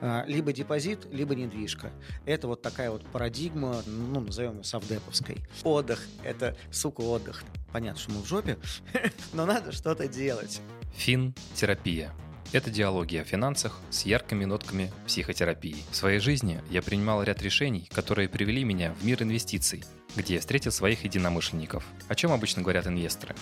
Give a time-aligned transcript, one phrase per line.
[0.00, 1.90] А, либо депозит, либо недвижка.
[2.24, 5.38] Это вот такая вот парадигма, ну, назовем ее совдеповской.
[5.64, 7.44] Отдых– это, сука, отдых.
[7.72, 8.58] Понятно, что мы в жопе,
[9.32, 10.60] но надо что-то делать.
[10.94, 12.12] Фин-терапия.
[12.52, 15.76] Это диалоги о финансах с яркими нотками психотерапии.
[15.90, 19.82] В своей жизни я принимал ряд решений, которые привели меня в мир инвестиций,
[20.14, 21.84] где я встретил своих единомышленников.
[22.08, 23.34] О чем обычно говорят инвесторы?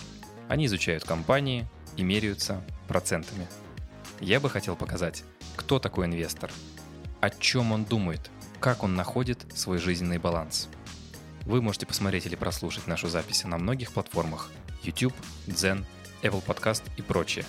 [0.49, 1.67] Они изучают компании
[1.97, 3.47] и меряются процентами.
[4.21, 5.23] Я бы хотел показать,
[5.57, 6.49] кто такой инвестор,
[7.19, 10.69] о чем он думает, как он находит свой жизненный баланс.
[11.43, 14.51] Вы можете посмотреть или прослушать нашу запись на многих платформах
[14.83, 15.13] YouTube,
[15.47, 15.85] Zen,
[16.21, 17.45] Apple Podcast и прочее.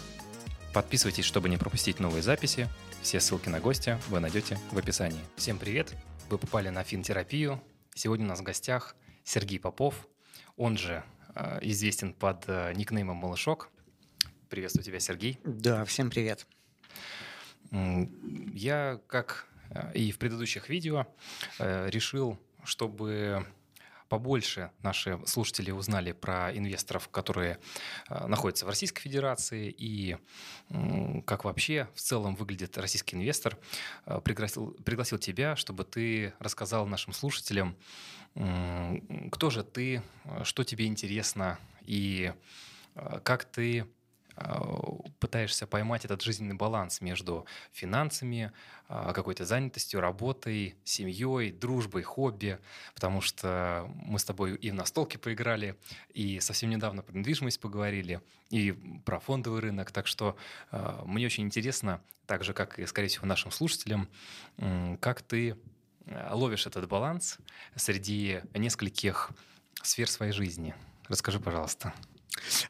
[0.75, 2.69] Подписывайтесь, чтобы не пропустить новые записи.
[3.01, 5.21] Все ссылки на гостя вы найдете в описании.
[5.37, 5.95] Всем привет!
[6.29, 7.63] Вы попали на финтерапию.
[7.95, 10.09] Сегодня у нас в гостях Сергей Попов,
[10.57, 13.71] он же э, известен под э, никнеймом Малышок.
[14.49, 15.39] Приветствую тебя, Сергей.
[15.45, 16.47] Да, всем привет.
[17.71, 21.07] Я, как э, и в предыдущих видео,
[21.59, 23.47] э, решил, чтобы
[24.09, 27.59] побольше наши слушатели узнали про инвесторов, которые
[28.09, 30.17] э, находятся в Российской Федерации и
[31.27, 33.59] как вообще в целом выглядит российский инвестор,
[34.25, 37.77] пригласил, пригласил тебя, чтобы ты рассказал нашим слушателям,
[38.35, 40.03] кто же ты,
[40.43, 42.33] что тебе интересно и
[43.23, 43.87] как ты
[45.19, 48.53] пытаешься поймать этот жизненный баланс между финансами,
[48.89, 52.59] э, какой-то занятостью, работой, семьей, дружбой, хобби,
[52.95, 55.77] потому что мы с тобой и в настолке поиграли,
[56.13, 58.21] и совсем недавно про недвижимость поговорили,
[58.51, 58.73] и
[59.05, 60.37] про фондовый рынок, так что
[60.71, 64.09] э, мне очень интересно, так же, как и, скорее всего, нашим слушателям,
[65.01, 65.57] как ты
[66.31, 67.39] ловишь этот баланс
[67.77, 69.31] среди нескольких
[69.83, 70.75] сфер своей жизни.
[71.09, 71.95] Расскажи, пожалуйста.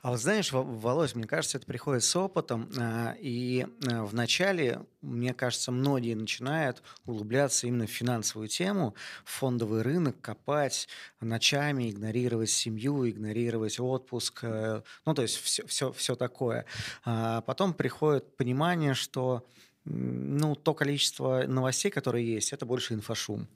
[0.03, 5.35] А вот знаешь, Володь, мне кажется, это приходит с опытом, а, и а, вначале, мне
[5.35, 10.89] кажется, многие начинают углубляться именно в финансовую тему, в фондовый рынок, копать
[11.21, 16.65] ночами, игнорировать семью, игнорировать отпуск, э, ну, то есть все, все, все такое.
[17.05, 19.47] А потом приходит понимание, что
[19.87, 23.49] ну, то количество новостей, которые есть, это больше инфошум.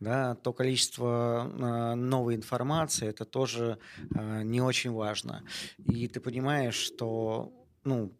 [0.00, 0.36] Да?
[0.36, 3.78] То количество э, новой информации, это тоже
[4.14, 5.42] э, не очень важно.
[5.78, 7.52] И ты понимаешь, что
[7.84, 8.12] ну,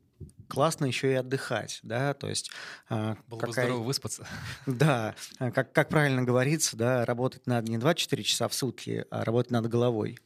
[0.48, 2.50] классно еще и отдыхать, да, то есть...
[2.88, 3.46] Было какая...
[3.46, 4.26] бы здорово выспаться.
[4.66, 9.52] Да, как, как правильно говорится, да, работать надо не 24 часа в сутки, а работать
[9.52, 10.18] надо головой.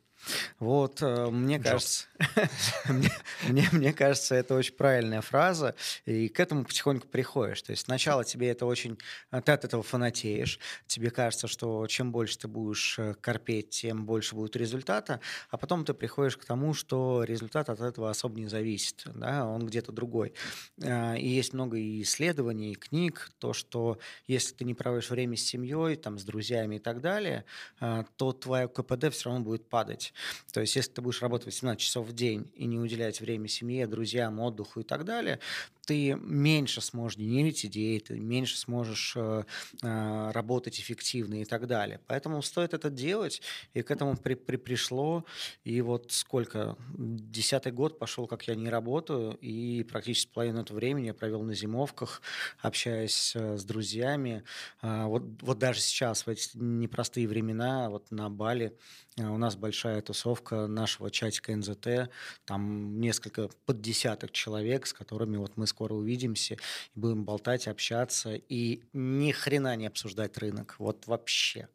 [0.58, 2.06] Вот, э, мне кажется,
[2.88, 3.10] мне,
[3.48, 7.62] мне, мне кажется, это очень правильная фраза, и к этому потихоньку приходишь.
[7.62, 8.98] То есть сначала тебе это очень...
[9.30, 14.06] Э, ты от этого фанатеешь, тебе кажется, что чем больше ты будешь э, корпеть, тем
[14.06, 15.20] больше будет результата,
[15.50, 19.66] а потом ты приходишь к тому, что результат от этого особо не зависит, да, он
[19.66, 20.34] где-то другой.
[20.78, 26.18] И есть много исследований, книг, то, что если ты не проводишь время с семьей, там,
[26.18, 27.44] с друзьями и так далее,
[27.78, 30.12] то твое КПД все равно будет падать.
[30.52, 33.86] То есть, если ты будешь работать 18 часов в день и не уделять время семье,
[33.86, 35.40] друзьям, отдыху и так далее,
[35.86, 39.44] ты меньше сможешь генерить идеи, ты меньше сможешь э,
[39.82, 42.00] э, работать эффективно и так далее.
[42.06, 43.40] Поэтому стоит это делать,
[43.72, 45.24] и к этому при, при, пришло.
[45.64, 46.76] И вот сколько?
[46.98, 51.54] Десятый год пошел, как я не работаю, и практически половину этого времени я провел на
[51.54, 52.20] зимовках,
[52.58, 54.42] общаясь э, с друзьями.
[54.82, 58.76] Э, вот, вот даже сейчас, в эти непростые времена, вот на Бали
[59.18, 62.10] у нас большая тусовка нашего чатика НЗТ,
[62.44, 66.58] там несколько под десяток человек, с которыми вот мы скоро увидимся и
[66.98, 70.76] будем болтать, общаться и ни хрена не обсуждать рынок.
[70.78, 71.68] Вот вообще.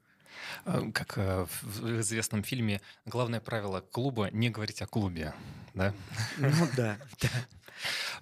[0.66, 5.35] А, как э, в известном фильме, главное правило клуба— не говорить о клубе,
[5.75, 5.94] да?
[6.39, 6.97] Ну да.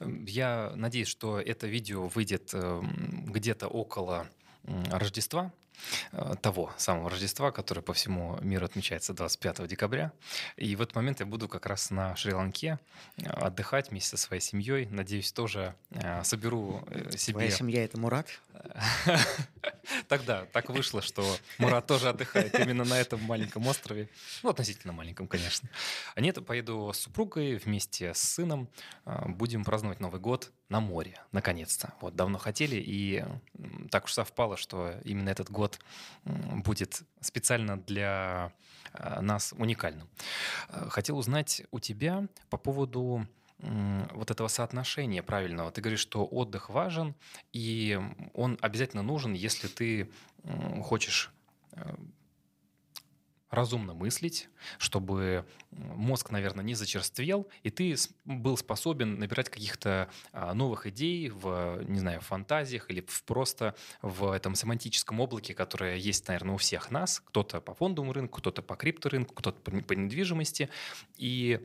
[0.28, 4.28] Я надеюсь, что это видео выйдет эм, где-то около
[4.92, 5.69] Рождества, Э,
[6.42, 10.12] того самого Рождества, которое по всему миру отмечается 25 декабря.
[10.58, 12.80] И в этот момент я буду как раз на Шри-Ланке
[13.18, 14.88] э, отдыхать вместе со своей семьей.
[14.88, 16.86] Надеюсь, тоже э, соберу
[17.16, 17.34] себе...
[17.34, 18.28] Твоя семья— это Мурат?
[20.08, 21.26] Тогда так вышло, что
[21.58, 24.10] Мурат тоже отдыхает именно на этом маленьком острове.
[24.44, 25.70] Ну, относительно маленьком, конечно.
[26.16, 28.70] А нет, поеду с супругой вместе с сыном.
[29.06, 31.94] Будем праздновать Новый год на море, наконец-то.
[32.02, 33.24] Вот давно хотели, и
[33.90, 35.69] так уж совпало, что именно этот год
[36.24, 38.52] будет специально для
[38.94, 40.10] а, нас уникальным.
[40.70, 43.28] А, хотел узнать у тебя по поводу
[44.14, 45.70] вот этого соотношения правильного.
[45.70, 47.14] Ты говоришь, что отдых важен,
[47.52, 48.00] и
[48.34, 50.10] он обязательно нужен, если ты
[50.82, 51.30] хочешь
[51.74, 51.94] э,
[53.50, 60.86] разумно мыслить, чтобы мозг, наверное, не зачерствел, и ты был способен набирать каких-то а, новых
[60.88, 66.56] идей в, не знаю, фантазиях или в просто в этом семантическом облаке, которое есть, наверное,
[66.56, 67.20] у всех нас.
[67.20, 70.70] Кто-то по фондовому рынку, кто-то по крипторынку, кто-то по недвижимости.
[71.18, 71.60] И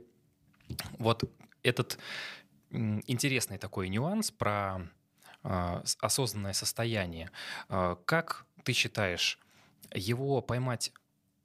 [0.98, 1.24] вот
[1.62, 1.98] этот
[2.70, 4.88] интересный такой нюанс про
[5.42, 7.30] а, осознанное состояние.
[7.68, 9.38] А, как ты считаешь,
[9.92, 10.92] его поймать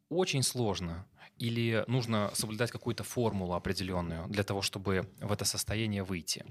[0.10, 1.06] очень сложно?
[1.38, 6.46] Или нужно соблюдать какую-то формулу определенную для того, чтобы в это состояние выйти?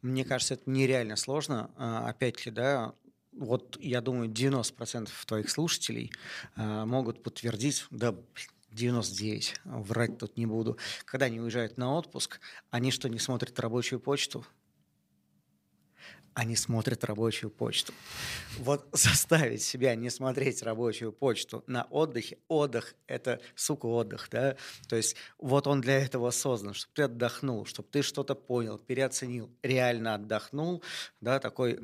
[0.00, 1.70] Мне кажется, это нереально сложно.
[1.76, 2.94] А, опять-таки, да,
[3.32, 6.12] вот я думаю, 90% твоих слушателей
[6.56, 8.14] могут подтвердить, да,
[8.70, 10.78] 99, врать тут не буду.
[11.04, 12.40] Когда они уезжают на отпуск,
[12.70, 14.46] они что, не смотрят рабочую почту?
[16.36, 17.94] Они смотрят рабочую почту.
[18.58, 24.56] Вот заставить себя не смотреть рабочую почту на отдыхе, отдых– это, сука, отдых, да?
[24.86, 29.50] То есть вот он для этого создан, чтобы ты отдохнул, чтобы ты что-то понял, переоценил,
[29.62, 30.82] реально отдохнул,
[31.22, 31.78] да, такой,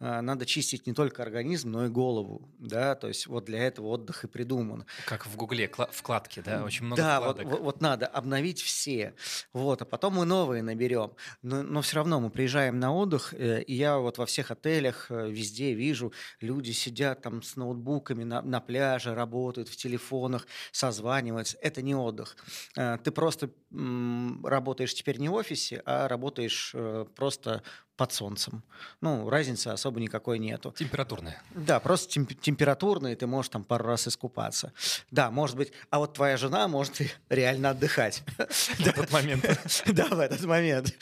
[0.00, 3.86] а, надо чистить не только организм, но и голову, да, то есть вот для этого
[3.86, 4.84] отдых и придуман.
[5.04, 7.46] Как в Гугле, вкладки, да, очень много да, вкладок.
[7.46, 9.14] Вот, вот надо обновить все,
[9.52, 11.12] вот, а потом мы новые наберем,
[11.42, 15.06] но, но все равно мы приезжаем на отдых, э, и я вот во всех отелях
[15.10, 21.58] э, везде вижу, люди сидят там с ноутбуками на, на пляже, работают в телефонах, созваниваются.
[21.60, 22.36] Это не отдых.
[22.76, 27.62] Э, ты просто работаешь теперь не в офисе, а работаешь э, просто
[27.96, 28.62] под солнцем.
[29.00, 30.74] Ну, разницы особо никакой нету.
[30.76, 31.42] Температурная.
[31.54, 34.72] Да, просто темп- температурные, ты можешь там пару раз искупаться.
[35.10, 37.00] Да, может быть, а вот твоя жена может
[37.30, 38.22] реально отдыхать.
[38.78, 39.44] В этот момент.
[39.86, 40.94] Да, в этот момент.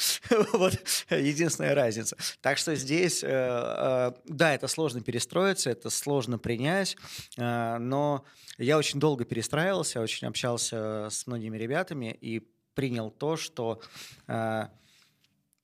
[0.52, 0.75] Вот
[1.11, 2.17] единственная разница.
[2.41, 6.96] Так что здесь, э, э, да, это сложно перестроиться, это сложно принять,
[7.37, 8.25] э, но
[8.58, 13.81] я очень долго перестраивался, очень общался с многими ребятами и принял то, что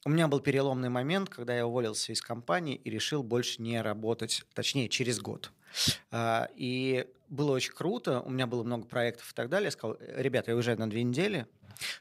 [0.05, 4.45] у меня был переломный момент, когда я уволился из компании и решил больше не работать,
[4.55, 5.53] точнее, через год.
[6.11, 9.67] А, и было очень круто, у меня было много проектов и так далее.
[9.67, 11.47] Я сказал, ребята, я уезжаю на две недели.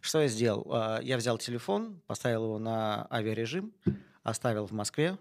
[0.01, 0.67] Что я сделал?
[0.71, 3.73] А, я взял телефон, поставил его на авиарежим,
[4.23, 5.17] оставил в Москве,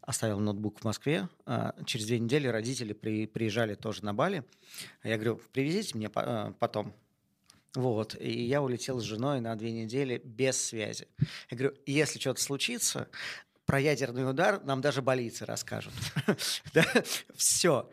[0.00, 1.28] оставил ноутбук в Москве.
[1.44, 4.44] А, через две недели родители приезжали тоже на Бали.
[5.04, 6.94] Я говорю, привезите мне потом.
[7.74, 8.16] Вот.
[8.18, 11.08] И я улетел с женой на две недели без связи.
[11.50, 13.08] Я говорю, если что-то случится,
[13.66, 15.92] про ядерный удар нам даже больницы расскажут.
[17.36, 17.90] Все.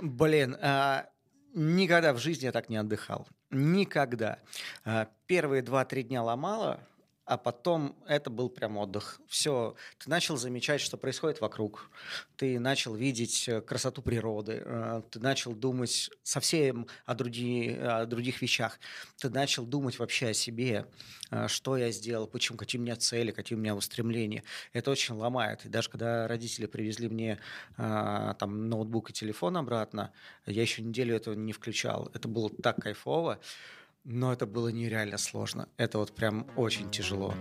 [0.00, 1.06] Блин, а,
[1.54, 3.28] никогда в жизни я так не отдыхал.
[3.50, 4.38] Никогда.
[4.84, 6.80] А, первые два-три дня ломало,
[7.28, 9.20] а потом это был прям отдых.
[9.28, 11.90] Все, ты начал замечать, что происходит вокруг,
[12.36, 18.40] ты начал видеть э, красоту природы, э, ты начал думать совсем о, други, о других
[18.40, 18.80] вещах,
[19.18, 20.86] ты начал думать вообще о себе,
[21.30, 24.42] э, что я сделал, почему, какие у меня цели, какие у меня устремления.
[24.72, 25.66] Это очень ломает.
[25.66, 27.38] И даже когда родители привезли мне
[27.76, 30.12] там ноутбук и телефон обратно,
[30.46, 32.10] я еще неделю этого не включал.
[32.14, 33.38] Это было так кайфово.
[34.10, 35.68] Но это было нереально сложно.
[35.76, 37.34] Это вот прям очень тяжело.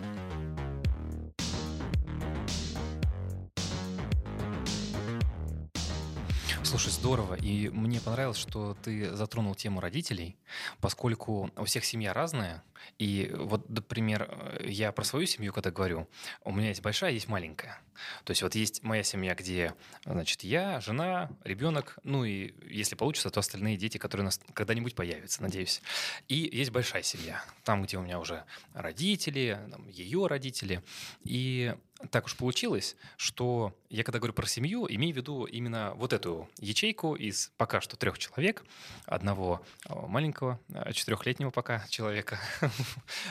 [6.68, 7.36] Слушай, здорово.
[7.36, 10.36] И мне понравилось, что ты затронул тему родителей,
[10.82, 12.62] поскольку у всех семья разная.
[13.00, 16.10] И вот, например, я про свою семью когда говорю,
[16.44, 17.80] у меня есть большая, есть маленькая.
[18.26, 23.30] То есть вот есть моя семья, где, значит, я, жена, ребенок, ну и если получится,
[23.30, 25.82] то остальные дети, которые у нас когда-нибудь появятся, надеюсь.
[26.28, 28.44] И есть большая семья, там, где у меня уже
[28.74, 30.84] родители, там, ее родители.
[31.24, 31.74] И
[32.12, 36.48] так уж получилось, что я когда говорю про семью, имею в виду именно вот эту
[36.60, 38.64] ячейку из пока что трех человек,
[39.06, 40.60] одного маленького,
[40.94, 42.40] четырехлетнего пока человека,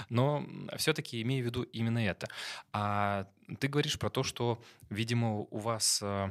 [0.08, 0.44] но
[0.76, 2.28] все-таки имею в виду именно это.
[2.72, 3.28] А
[3.60, 6.30] ты говоришь про то, что, видимо, у вас э,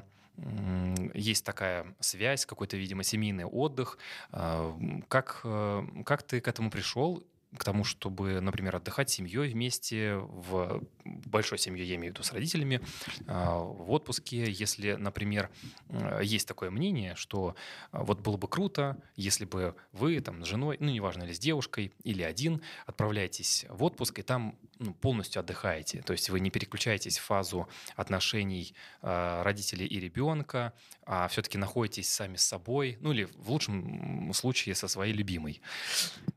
[1.14, 3.98] есть такая связь, какой-то, видимо, семейный отдых.
[4.32, 4.74] Э,
[5.08, 7.24] как, э, как ты к этому пришел
[7.58, 12.24] к тому, чтобы, например, отдыхать с семьей вместе, в большой семье, я имею в виду
[12.24, 12.82] с родителями,
[13.28, 15.50] а, в отпуске, если, например,
[15.90, 17.56] э, есть такое мнение, что
[17.92, 21.40] а, вот было бы круто, если бы вы там с женой, ну, неважно, или с
[21.40, 26.02] девушкой, или один, отправляетесь в отпуск, и там ну, полностью отдыхаете.
[26.02, 30.74] То есть вы не переключаетесь в фазу отношений э, родителей и ребенка,
[31.06, 35.62] а все-таки находитесь сами с собой, ну или в лучшем случае со своей любимой.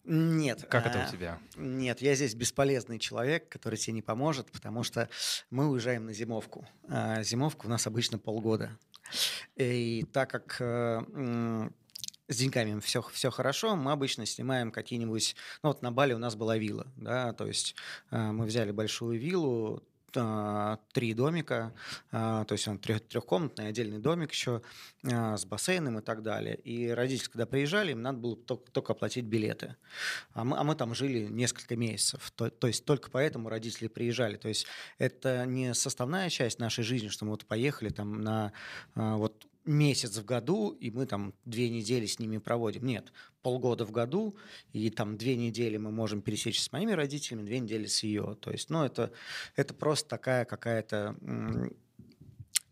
[0.05, 0.67] Нет.
[0.71, 1.38] Как это у тебя?
[1.57, 5.09] Нет, я здесь бесполезный человек, который тебе не поможет, потому что
[5.50, 6.67] мы уезжаем на зимовку.
[6.88, 8.79] А зимовка у нас обычно полгода.
[9.57, 11.00] И так как э,
[12.29, 15.35] с деньгами все, все хорошо, мы обычно снимаем какие-нибудь...
[15.62, 17.75] Ну, вот на Бали у нас была вилла, да, то есть
[18.11, 21.75] э, мы взяли большую виллу, три домика,
[22.11, 24.62] а, то есть он трех, трехкомнатный отдельный домик еще
[25.05, 26.57] а, с бассейном и так далее.
[26.57, 29.77] И родители, когда приезжали, им надо было только оплатить билеты.
[30.33, 32.31] А мы, а мы там жили несколько месяцев.
[32.37, 34.37] То, то есть только поэтому родители приезжали.
[34.37, 34.67] То есть
[34.99, 38.53] это не составная часть нашей жизни, что мы вот поехали там на
[38.95, 42.85] вот месяц в году, и мы там две недели с ними проводим.
[42.85, 44.37] Нет, полгода в году,
[44.73, 48.37] и там две недели мы можем пересечься с моими родителями, две недели с ее.
[48.41, 49.13] То есть, ну, это,
[49.57, 51.17] это просто такая какая-то...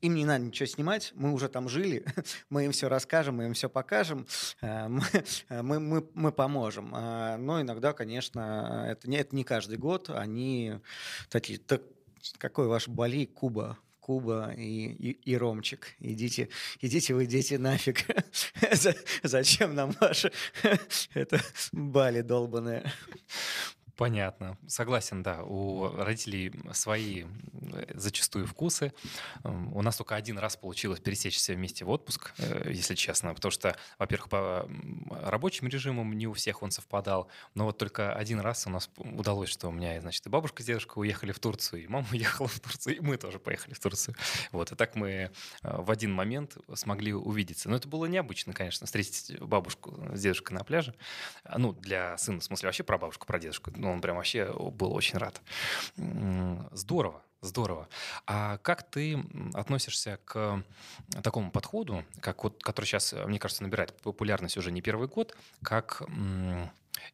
[0.02, 2.04] Им не надо ничего снимать, мы уже там жили,
[2.50, 4.26] мы им все расскажем, мы им все покажем,
[4.60, 5.02] э, мы,
[5.48, 6.92] мы, мы, мы поможем.
[6.94, 10.74] А, но иногда, конечно, это не, это не каждый год, они
[11.30, 11.82] такие, так,
[12.38, 15.96] какой ваш Бали, Куба, Куба и, и, и Ромчик.
[15.98, 16.48] Идите,
[16.80, 18.06] идите вы, дети, нафиг.
[19.24, 20.30] Зачем нам ваша
[21.14, 21.40] это
[21.72, 22.92] Бали долбаная?
[23.96, 24.58] Понятно.
[24.66, 25.42] Согласен, да.
[25.42, 27.24] У родителей свои
[27.94, 28.92] зачастую вкусы.
[29.42, 33.76] У нас только один раз получилось пересечься вместе в отпуск, э, если честно, потому что,
[33.98, 34.68] во-первых, по
[35.10, 39.48] рабочим режимам не у всех он совпадал, но вот только один раз у нас удалось,
[39.48, 42.60] что у меня, значит, и бабушка с дедушкой уехали в Турцию, и мама уехала в
[42.60, 44.14] Турцию, и мы тоже поехали в Турцию.
[44.52, 45.30] Вот, и так мы э,
[45.62, 47.68] в один момент смогли увидеться.
[47.68, 50.94] Но это было необычно, конечно, встретить бабушку с дедушкой на пляже.
[51.56, 54.92] Ну, для сына, в смысле, вообще про бабушку, про дедушку ну, он прям вообще был
[54.92, 55.40] очень рад.
[56.72, 57.22] Здорово.
[57.42, 57.88] Здорово.
[58.26, 59.22] А как ты
[59.54, 60.64] относишься к
[61.22, 66.02] такому подходу, как вот, который сейчас, мне кажется, набирает популярность уже не первый год, как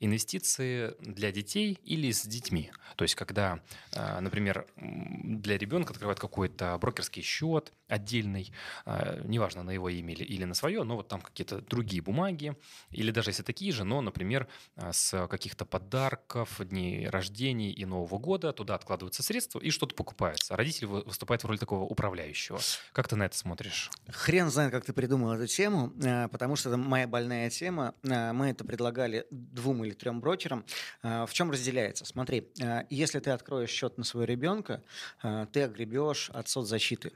[0.01, 2.71] инвестиции для детей или с детьми.
[2.97, 3.61] То есть, когда,
[3.93, 8.53] а, например, для ребенка открывают какой-то брокерский счет отдельный,
[8.85, 12.57] а, неважно, на его имя или, или на свое, но вот там какие-то другие бумаги,
[12.91, 18.19] или даже если такие же, но, например, а, с каких-то подарков, дней рождений и Нового
[18.19, 20.55] года туда откладываются средства и что-то покупается.
[20.55, 22.61] А родитель выступает в роли такого управляющего.
[22.93, 23.91] Как ты на это смотришь?
[24.09, 25.93] Хрен знает, как ты придумал эту тему,
[26.31, 27.95] потому что это моя больная тема.
[28.03, 30.65] Мы это предлагали двум или трем брокерам.
[31.03, 32.05] А, в чем разделяется?
[32.05, 34.83] Смотри, а, если ты откроешь счет на своего ребенка,
[35.23, 37.13] а, ты огребешь от соцзащиты.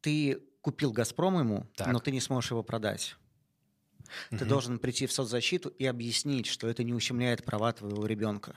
[0.00, 1.88] Ты купил «Газпром» ему, так.
[1.88, 3.16] но ты не сможешь его продать.
[4.30, 4.44] Ты угу.
[4.46, 8.56] должен прийти в соцзащиту и объяснить, что это не ущемляет права твоего ребенка.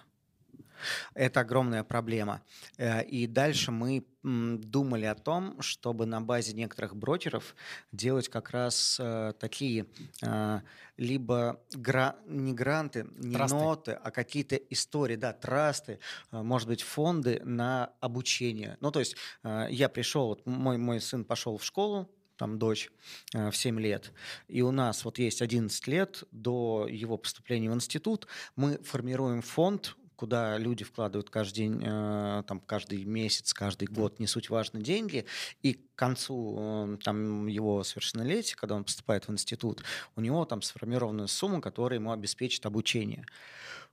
[1.14, 2.42] Это огромная проблема.
[2.78, 7.56] Э, и дальше мы думали о том, чтобы на базе некоторых брокеров
[7.92, 9.86] делать как раз э, такие
[10.22, 10.62] э,
[10.96, 13.58] либо гра- не гранты, не трасты.
[13.58, 16.00] ноты, а какие-то истории, да, трасты,
[16.32, 18.78] может быть, фонды на обучение.
[18.80, 22.92] Ну, то есть я пришел, вот мой, мой сын пошел в школу, там дочь
[23.34, 24.14] в 7 лет,
[24.48, 29.96] и у нас вот есть 11 лет до его поступления в институт, мы формируем фонд
[30.24, 35.26] куда люди вкладывают каждый день, э, там, каждый месяц, каждый год, не суть важно, деньги,
[35.62, 39.84] и к концу э, там, его совершеннолетия, когда он поступает в институт,
[40.16, 43.26] у него там сформирована сумма, которая ему обеспечит обучение.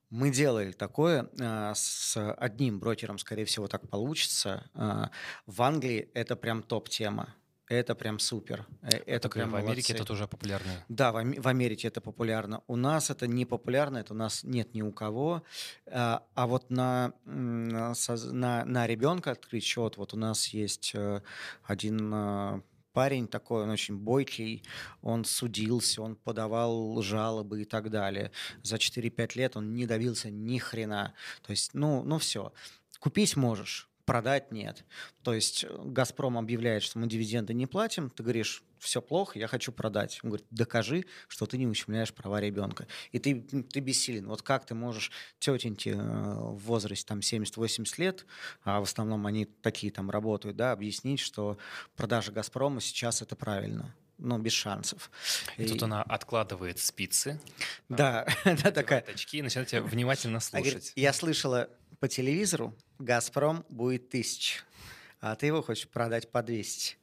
[0.09, 4.71] Мы делали такое э, с одним брокером, скорее всего, так получится.
[5.47, 7.35] В Англии это прям топ-тема.
[7.71, 8.67] Это прям супер.
[8.83, 10.85] Э, это так прям в Америке это тоже популярно.
[10.89, 12.63] Да, в, в Америке это популярно.
[12.67, 15.45] У нас это не популярно, это у нас нет ни у кого.
[15.87, 17.95] А, а вот на, на,
[18.65, 21.23] на ребенка открыть счет, вот у нас есть э,
[21.63, 22.61] один э,
[22.93, 24.65] парень такой, он очень бойкий,
[25.01, 28.33] он судился, он подавал жалобы и так далее.
[28.65, 31.15] За 4-5 лет он не добился ни хрена.
[31.43, 32.53] То есть, ну, ну все.
[32.99, 34.85] Купить можешь, продать нет.
[35.23, 39.47] То есть э, «Газпром» объявляет, что мы дивиденды не платим, ты говоришь, все плохо, я
[39.47, 40.19] хочу продать.
[40.25, 42.89] Он говорит, докажи, что ты не ущемляешь права ребенка.
[43.13, 44.27] И ты, ты бессилен.
[44.27, 48.27] Вот как ты можешь тетеньке э, в возрасте там 70-80 лет,
[48.65, 51.57] а в основном они такие там работают, да, объяснить, что
[51.95, 55.09] продажа «Газпрома» сейчас это правильно ну, без шансов.
[55.57, 57.41] И, и тут она откладывает спицы.
[57.89, 59.03] Да, да, такая.
[59.03, 60.93] очки и начинает тебя внимательно слушать.
[60.97, 64.63] Я слышала по телевизору, «Газпром» будет тысяч,
[65.21, 67.00] а ты его хочешь продать по 200.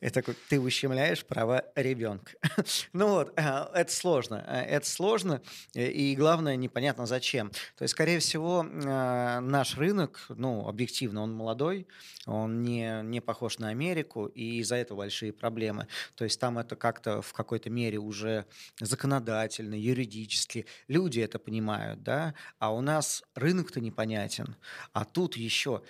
[0.00, 2.32] Это такой, ты ущемляешь права ребенка.
[2.92, 4.44] ну вот, э, это сложно.
[4.46, 5.42] Э, это сложно,
[5.74, 7.50] и главное, непонятно зачем.
[7.76, 11.88] То есть, скорее всего, э, наш рынок, ну, объективно, он молодой,
[12.26, 15.88] он не, не похож на Америку, и из-за этого большие проблемы.
[16.14, 18.46] То есть там это как-то в какой-то мере уже
[18.80, 20.66] законодательно, юридически.
[20.86, 24.56] Люди это понимают, да, а у нас рынок-то непонятен.
[24.92, 25.82] А тут еще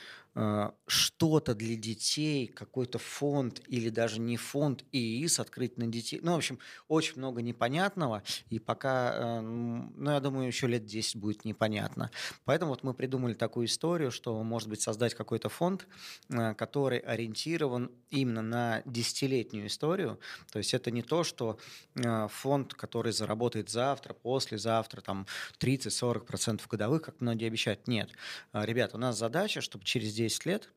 [0.87, 6.21] что-то для детей, какой-то фонд или даже не фонд ИИС открыть на детей.
[6.23, 11.17] Ну, в общем, очень много непонятного, и пока, э, ну, я думаю, еще лет 10
[11.17, 12.11] будет непонятно.
[12.45, 15.87] Поэтому вот мы придумали такую историю, что, может быть, создать какой-то фонд,
[16.29, 20.21] э, который ориентирован именно на десятилетнюю историю.
[20.53, 21.59] То есть это не то, что
[21.95, 25.27] э, фонд, который заработает завтра, послезавтра, там
[25.61, 27.89] 30-40% годовых, как многие обещают.
[27.89, 28.11] Нет.
[28.53, 30.69] Ребята, у нас задача, чтобы через 10 лет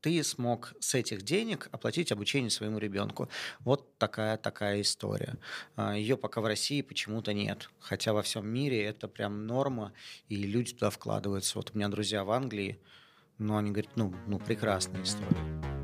[0.00, 3.28] ты смог с этих денег оплатить обучение своему ребенку.
[3.60, 5.36] Вот такая такая история.
[5.76, 7.68] А, Ее пока в России почему-то нет.
[7.80, 9.92] Хотя во всем мире это прям норма,
[10.28, 11.58] и люди туда вкладываются.
[11.58, 12.80] Вот у меня друзья в Англии,
[13.38, 15.79] но они говорят, ну, ну прекрасная история.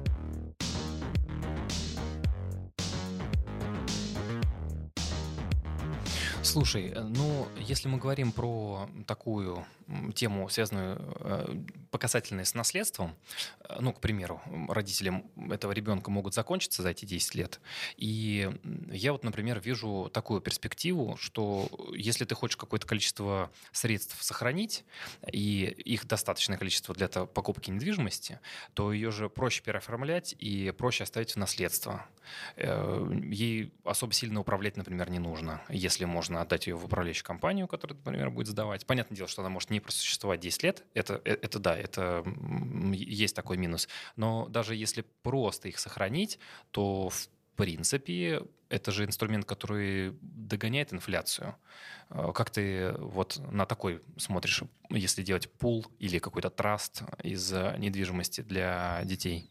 [6.57, 9.67] Слушай, э, ну, если мы говорим про такую
[10.15, 13.15] тему, связанную э, по с наследством,
[13.61, 17.61] э, ну, к примеру, родителям этого ребенка могут закончиться за эти 10 лет.
[17.99, 18.51] И
[18.91, 24.87] я вот, например, вижу такую перспективу, что если ты хочешь какое-то количество средств сохранить,
[25.31, 28.41] и их достаточное количество для покупки недвижимости,
[28.73, 32.07] то ее же проще переоформлять и проще оставить в наследство.
[32.57, 37.99] Ей особо сильно управлять, например, не нужно, если можно отдать ее в управляющую компанию, которая,
[37.99, 38.87] например, будет сдавать.
[38.87, 40.85] Понятное дело, что она может не просуществовать 10 лет.
[40.95, 42.25] Это, э, это да, это
[42.93, 43.89] есть такой минус.
[44.17, 46.39] Но даже если просто их сохранить,
[46.71, 51.57] то в принципе, это же инструмент, который догоняет инфляцию.
[52.11, 58.41] Э, как ты вот на такой смотришь, если делать пул или какой-то траст из недвижимости
[58.41, 59.51] для детей?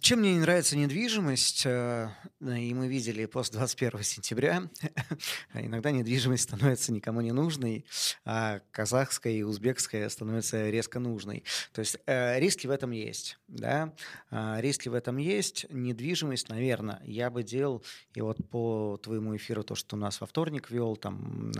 [0.00, 2.10] Чем мне не нравится недвижимость, э,
[2.40, 4.68] и мы видели после 21 сентября,
[5.54, 7.86] иногда недвижимость становится никому не нужной,
[8.26, 11.42] а казахская и узбекская становятся резко нужной.
[11.72, 13.38] То есть э, риски в этом есть.
[13.48, 13.94] Да?
[14.30, 15.64] А, риски в этом есть.
[15.70, 20.26] Недвижимость, наверное, я бы делал, и вот по твоему эфиру, то, что у нас во
[20.26, 21.52] вторник вел, там,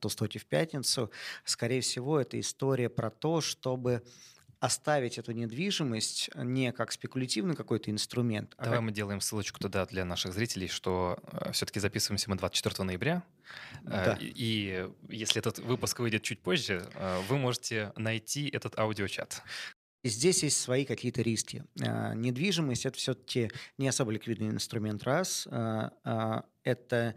[0.00, 1.12] то стоите в пятницу,
[1.44, 4.02] скорее всего, это история про то, чтобы
[4.64, 8.54] оставить эту недвижимость не как спекулятивный какой-то инструмент.
[8.56, 8.86] А Давай как...
[8.86, 13.22] мы делаем ссылочку туда для наших зрителей, что э, все-таки записываемся мы 24 ноября.
[13.84, 14.18] Э, да.
[14.18, 19.42] И, и если этот выпуск выйдет чуть позже, э, вы можете найти этот аудиочат.
[20.02, 21.64] Здесь есть свои какие-то риски.
[21.76, 25.46] Недвижимость– это все-таки не особо ликвидный инструмент, раз.
[25.46, 27.14] Это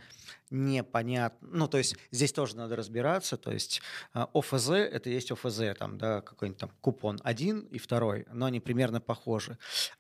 [0.50, 1.48] непонятно.
[1.52, 3.38] Ну, то есть здесь тоже надо разбираться.
[3.38, 3.82] То есть
[4.14, 8.60] а, ОФЗ– это есть ОФЗ, там, да, какой-нибудь там купон один и второй, но они
[8.60, 9.58] примерно похожи.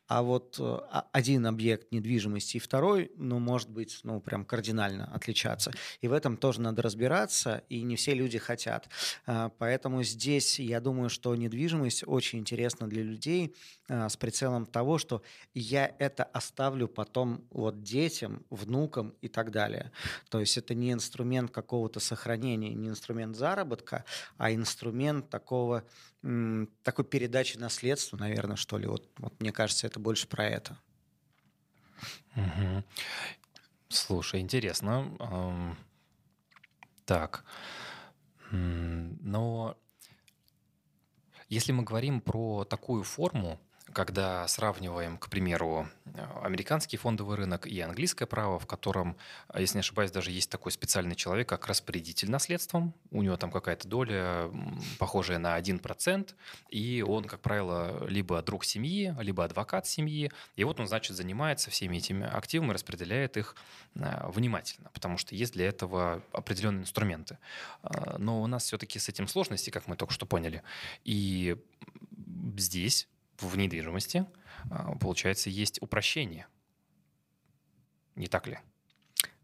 [0.07, 5.71] А вот а, один объект недвижимости и второй, ну, может быть, ну, прям кардинально отличаться.
[6.01, 8.89] И в этом тоже надо разбираться, и не все люди хотят.
[9.25, 13.55] А, поэтому здесь я думаю, что недвижимость очень интересна для людей
[13.87, 15.21] с прицелом того, что
[15.53, 19.91] я это оставлю потом вот детям, внукам и так далее.
[20.29, 24.05] То то есть это не инструмент какого-то сохранения, не инструмент заработка,
[24.37, 25.83] а инструмент такого,
[26.83, 28.85] такой передачи наследства, наверное, что ли.
[28.85, 30.77] Вот, вот мне кажется, это больше про это.
[32.35, 32.83] Угу.
[33.89, 35.75] Слушай, интересно.
[37.05, 37.43] Так.
[38.51, 39.75] Но
[41.49, 43.59] если мы говорим про такую форму,
[43.93, 45.87] когда сравниваем, к примеру,
[46.41, 49.17] американский фондовый рынок и английское право, в котором,
[49.55, 53.87] если не ошибаюсь, даже есть такой специальный человек, как распорядитель наследством, у него там какая-то
[53.87, 54.51] доля,
[54.99, 56.33] похожая на 1%,
[56.69, 61.71] и он, как правило, либо друг семьи, либо адвокат семьи, и вот он, значит, занимается
[61.71, 63.55] всеми этими активами, распределяет их
[63.99, 67.37] а, внимательно, потому что есть для этого определенные инструменты.
[67.83, 70.63] А, но у нас все-таки с этим сложности, как мы только что поняли,
[71.03, 71.57] и
[72.57, 73.07] здесь
[73.41, 74.25] в недвижимости,
[74.69, 76.47] а, получается, есть упрощение.
[78.15, 78.59] Не так ли?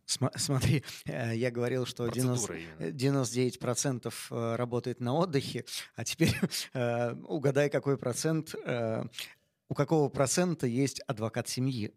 [0.05, 6.35] Смотри, э, я говорил, что 90, 99% э, работает на отдыхе, а теперь
[6.73, 8.53] э, угадай, какой процент
[9.73, 11.95] у какого процента есть адвокат семьи.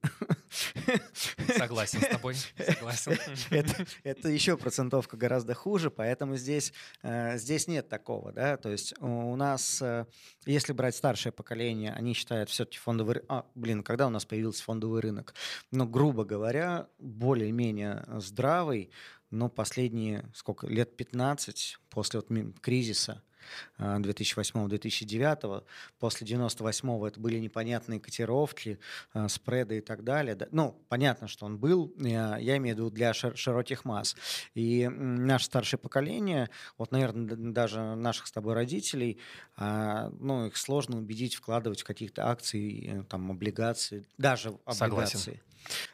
[1.59, 3.19] Согласен с тобой, согласен.
[3.51, 8.33] Это, это еще процентовка гораздо хуже, поэтому здесь, э, здесь нет такого.
[8.33, 8.57] Да?
[8.57, 10.07] То есть у нас, э,
[10.47, 13.21] если брать старшее поколение, они считают все-таки фондовый.
[13.29, 15.35] А, блин, когда у нас появился фондовый рынок?
[15.71, 18.91] Ну, грубо говоря, более-менее здравый,
[19.31, 23.23] но последние, сколько, лет 15 после вот кризиса–
[23.79, 25.65] 2008-2009.
[25.99, 28.79] После 98-го это были непонятные котировки,
[29.29, 30.37] спреды и так далее.
[30.51, 34.17] Ну, понятно, что он был, я, я имею в виду для широких масс.
[34.55, 39.19] И наше старшее поколение, вот, наверное, даже наших с тобой родителей,
[39.59, 45.19] ну, их сложно убедить вкладывать в каких-то акции, там, облигации, даже облигации.
[45.19, 45.41] Согласен.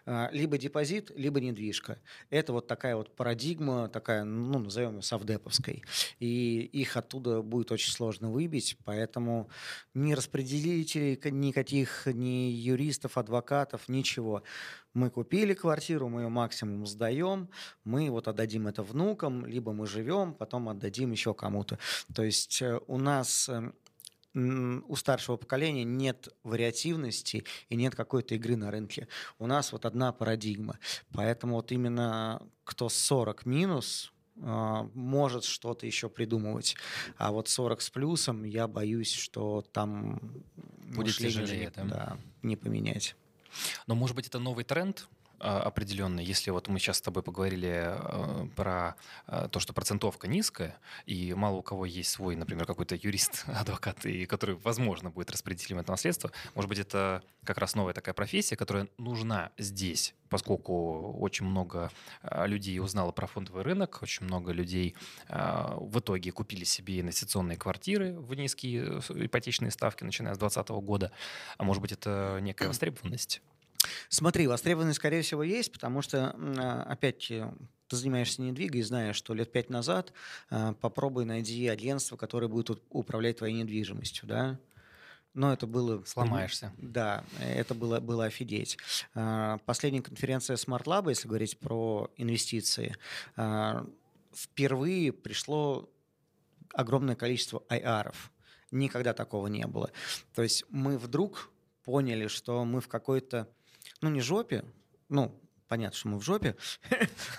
[0.07, 1.99] А, либо депозит, либо недвижка.
[2.31, 5.83] Это вот такая вот парадигма, такая, ну, назовем ее совдеповской.
[6.19, 9.49] И их оттуда будет очень сложно выбить, поэтому
[9.95, 14.43] ни распределителей никаких, ни юристов, адвокатов, ничего.
[14.95, 17.49] Мы купили квартиру, мы ее максимум сдаем,
[17.85, 21.79] мы вот отдадим это внукам, либо мы живем, потом отдадим еще кому-то.
[22.15, 23.75] То есть э, у нас эм,
[24.35, 29.09] у старшего поколения нет вариативности и нет какой-то игры на рынке.
[29.39, 30.79] У нас вот одна парадигма.
[31.13, 36.77] Поэтому вот именно кто 40 минус, а, может что-то еще придумывать.
[37.19, 40.21] А вот 40 с плюсом, я боюсь, что там
[40.95, 42.17] будет тяжелее, да?
[42.43, 43.15] Не поменять.
[43.87, 45.09] Но, может быть, это новый тренд,
[45.43, 46.25] определенный.
[46.25, 48.95] Если вот мы сейчас с тобой поговорили э, про
[49.27, 54.07] э, то, что процентовка низкая, и мало у кого есть свой, например, какой-то юрист, адвокат,
[54.07, 58.57] и который, возможно, будет распределителем этого наследства, может быть, это как раз новая такая профессия,
[58.57, 61.91] которая нужна здесь, поскольку очень много
[62.23, 64.95] э, людей узнало про фондовый рынок, очень много людей
[65.29, 71.13] в итоге купили себе инвестиционные квартиры в низкие ипотечные ставки, начиная с 2020 года.
[71.59, 73.43] А может быть, это некая востребованность?
[74.09, 79.35] Смотри, востребованность, скорее всего, есть, потому что, а, опять ты занимаешься недвигой и знаешь, что
[79.35, 80.13] лет пять назад
[80.51, 84.59] а, попробуй найди агентство, которое будет управлять твоей недвижимостью, да,
[85.35, 86.05] но это было...
[86.05, 86.73] Сломаешься.
[86.77, 88.79] Да, это было, было офигеть.
[89.15, 92.97] А, последняя конференция Smart Lab, если говорить про инвестиции,
[94.35, 95.89] впервые пришло
[96.75, 98.15] огромное количество IR.
[98.71, 99.91] Никогда такого не было.
[100.35, 101.51] То есть мы вдруг
[101.85, 103.49] поняли, что мы в какой-то
[104.03, 104.65] ну, не жопе,
[105.09, 105.33] ну,
[105.73, 106.55] понятно, что мы в жопе,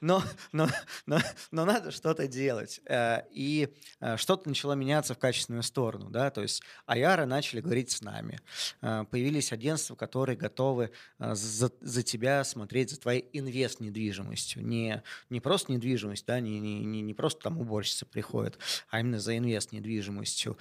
[0.00, 0.68] но, но,
[1.04, 1.18] но,
[1.50, 2.80] но надо что-то делать.
[2.86, 6.08] Э, и э, что-то начало меняться в качественную сторону.
[6.08, 6.30] Да?
[6.30, 8.38] То есть Аяра начали говорить с нами.
[8.82, 14.64] Э, появились агентства, которые готовы за, за тебя смотреть за твоей инвест-недвижимостью.
[14.64, 16.38] Не, не просто недвижимость, да?
[16.38, 20.56] не, не, не, просто там уборщица приходит, а именно за инвест-недвижимостью.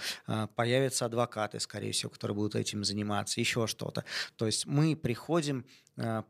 [0.56, 4.06] Появятся адвокаты, скорее всего, которые будут этим заниматься, еще что-то.
[4.38, 5.68] То есть мы приходим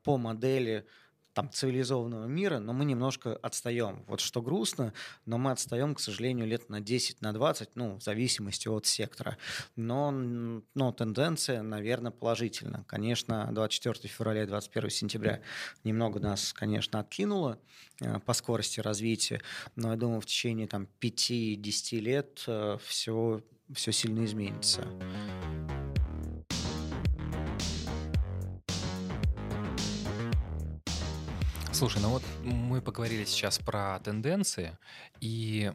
[0.03, 0.85] по модели
[1.33, 4.03] там, цивилизованного мира, но мы немножко отстаем.
[4.07, 4.93] Вот что грустно,
[5.25, 9.37] но мы отстаем, к сожалению, лет на 10, на 20, ну, в зависимости от сектора.
[9.75, 12.83] Но, но тенденция, наверное, положительна.
[12.87, 15.41] Конечно, 24 февраля и 21 сентября
[15.83, 17.59] немного нас, конечно, откинуло
[18.01, 19.41] э, по скорости развития,
[19.75, 23.41] но я думаю, в течение там, 5-10 лет э, все,
[23.73, 24.85] все сильно изменится.
[31.81, 34.77] Слушай, ну вот мы поговорили сейчас про тенденции,
[35.19, 35.73] и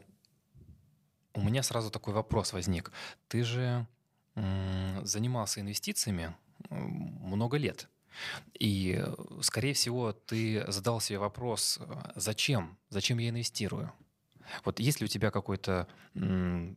[1.33, 2.93] у меня сразу такой вопрос возник.
[3.27, 3.85] Ты же
[4.33, 6.33] занимался инвестициями
[6.69, 7.89] много лет.
[8.57, 9.03] И,
[9.41, 11.77] скорее всего, ты задал себе вопрос,
[12.15, 12.77] зачем?
[12.87, 13.91] Зачем я инвестирую?
[14.63, 15.89] Вот есть ли у тебя какой-то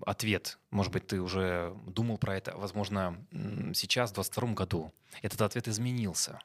[0.06, 0.58] ответ?
[0.72, 3.16] Может быть, ты уже думал про это, возможно,
[3.74, 4.92] сейчас, в 2022 году.
[5.22, 6.40] Этот ответ изменился.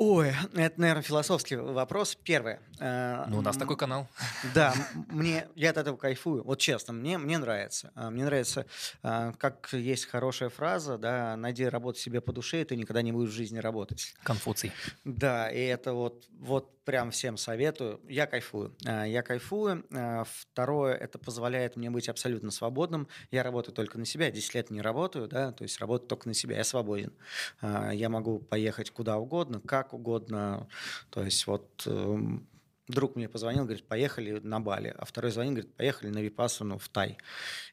[0.00, 2.14] Ой, это, наверное, философский вопрос.
[2.14, 2.60] Первое.
[2.78, 4.06] Э, ну, у нас такой канал.
[4.54, 4.72] Да,
[5.08, 6.44] мне, я от этого кайфую.
[6.44, 7.90] Вот честно, мне, мне нравится.
[7.96, 8.66] А, мне нравится,
[9.02, 13.10] а, как есть хорошая фраза, да, найди работу себе по душе, и ты никогда не
[13.10, 14.14] будешь в жизни работать.
[14.22, 14.70] Конфуций.
[15.04, 18.00] Да, и это вот, вот прям всем советую.
[18.08, 18.74] Я кайфую.
[18.86, 19.84] А, я кайфую.
[20.24, 23.08] Второе, это позволяет мне быть абсолютно свободным.
[23.30, 26.32] Я работаю только на себя, 10 лет не работаю, да, то есть работаю только на
[26.32, 26.56] себя.
[26.56, 27.12] Я свободен.
[27.60, 30.66] Я могу поехать куда угодно, как угодно.
[31.10, 32.48] То есть вот эм,
[32.86, 36.88] друг мне позвонил, говорит, поехали на Бали, а второй звонит, говорит, поехали на Випассану в
[36.88, 37.18] Тай.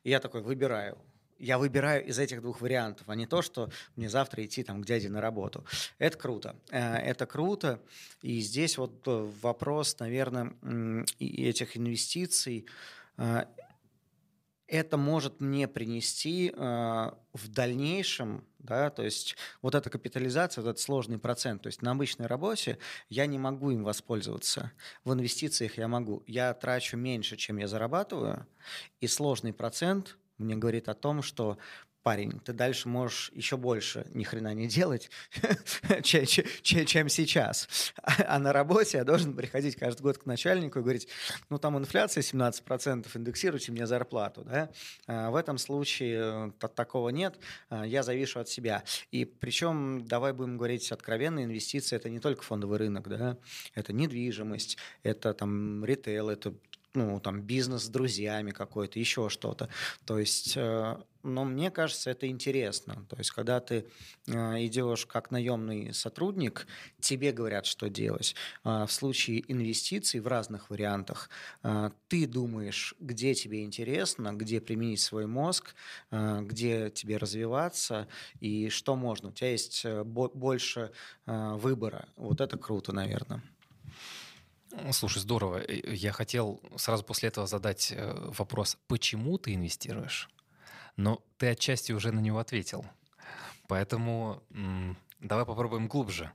[0.03, 0.97] И я такой выбираю.
[1.37, 4.85] Я выбираю из этих двух вариантов, а не то, что мне завтра идти там к
[4.85, 5.65] дяде на работу.
[5.97, 6.55] Это круто.
[6.71, 7.81] Э, это круто.
[8.21, 10.55] И здесь вот э, вопрос, наверное,
[11.19, 12.65] этих инвестиций
[13.17, 13.45] э,
[14.67, 21.19] это может мне принести в дальнейшем, да, то есть вот эта капитализация, вот этот сложный
[21.19, 24.71] процент, то есть на обычной работе я не могу им воспользоваться,
[25.03, 28.47] в инвестициях я могу, я трачу меньше, чем я зарабатываю,
[29.01, 31.57] и сложный процент мне говорит о том, что
[32.05, 35.09] парень, ты дальше можешь еще больше ни хрена не делать,
[36.03, 37.93] чем, сейчас.
[38.27, 41.07] А на работе я должен приходить каждый год к начальнику и говорить,
[41.49, 44.43] ну там инфляция 17%, индексируйте мне зарплату.
[44.43, 44.69] Да?
[45.07, 48.83] А в этом случае э, такого нет, а, я завишу от себя.
[49.09, 53.37] И причем, давай будем говорить откровенно, инвестиции– это не только фондовый рынок, да?
[53.73, 56.53] это недвижимость, это там ритейл, это
[56.95, 59.69] ну, там, бизнес с друзьями какой-то, еще что-то.
[60.05, 63.05] То есть, э, но мне кажется, это интересно.
[63.09, 63.85] То есть, когда ты
[64.27, 66.67] э, идешь как наемный сотрудник,
[66.99, 68.35] тебе говорят, что делать.
[68.63, 71.29] А в случае инвестиций в разных вариантах,
[71.63, 75.75] э, ты думаешь, где тебе интересно, где применить свой мозг,
[76.11, 78.07] где тебе развиваться
[78.39, 79.29] и что можно.
[79.29, 80.91] У тебя есть больше
[81.25, 82.07] выбора.
[82.15, 83.41] Вот это круто, наверное.
[84.91, 85.61] Слушай, здорово.
[85.67, 90.29] Я хотел сразу после этого задать э, вопрос, почему ты инвестируешь?
[90.97, 92.85] Но ты отчасти уже на него ответил.
[93.67, 94.43] Поэтому
[95.19, 96.31] давай попробуем глубже.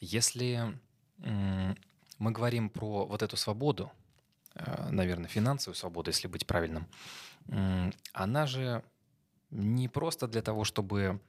[0.00, 0.78] Если
[1.16, 3.90] мы говорим про вот эту свободу,
[4.54, 6.86] э, наверное, финансовую свободу, если быть правильным,
[8.12, 8.82] она же
[9.50, 11.20] не просто для того, чтобы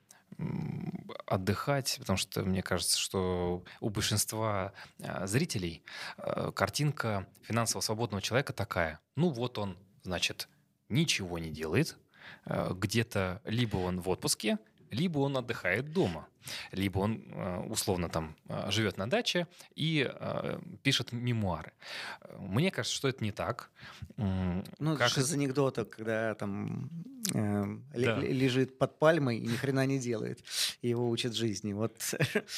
[1.30, 5.84] отдыхать, потому что мне кажется, что у большинства а, зрителей
[6.18, 9.00] а, картинка финансово свободного человека такая.
[9.16, 10.50] Ну вот он, значит,
[10.90, 11.98] ничего не делает,
[12.46, 14.58] а, где-то либо он в отпуске,
[14.92, 16.28] либо он отдыхает дома,
[16.72, 21.74] либо он э, условно там э, живет на даче и э, пишет мемуары.
[22.38, 23.70] Мне кажется, что это не так.
[24.18, 25.18] Ну, как...
[25.18, 26.90] из анекдота, когда там
[27.34, 28.18] э, да.
[28.18, 30.44] лежит под пальмой и ни хрена не делает,
[30.82, 31.74] и его учат жизни.
[31.74, 31.96] Вот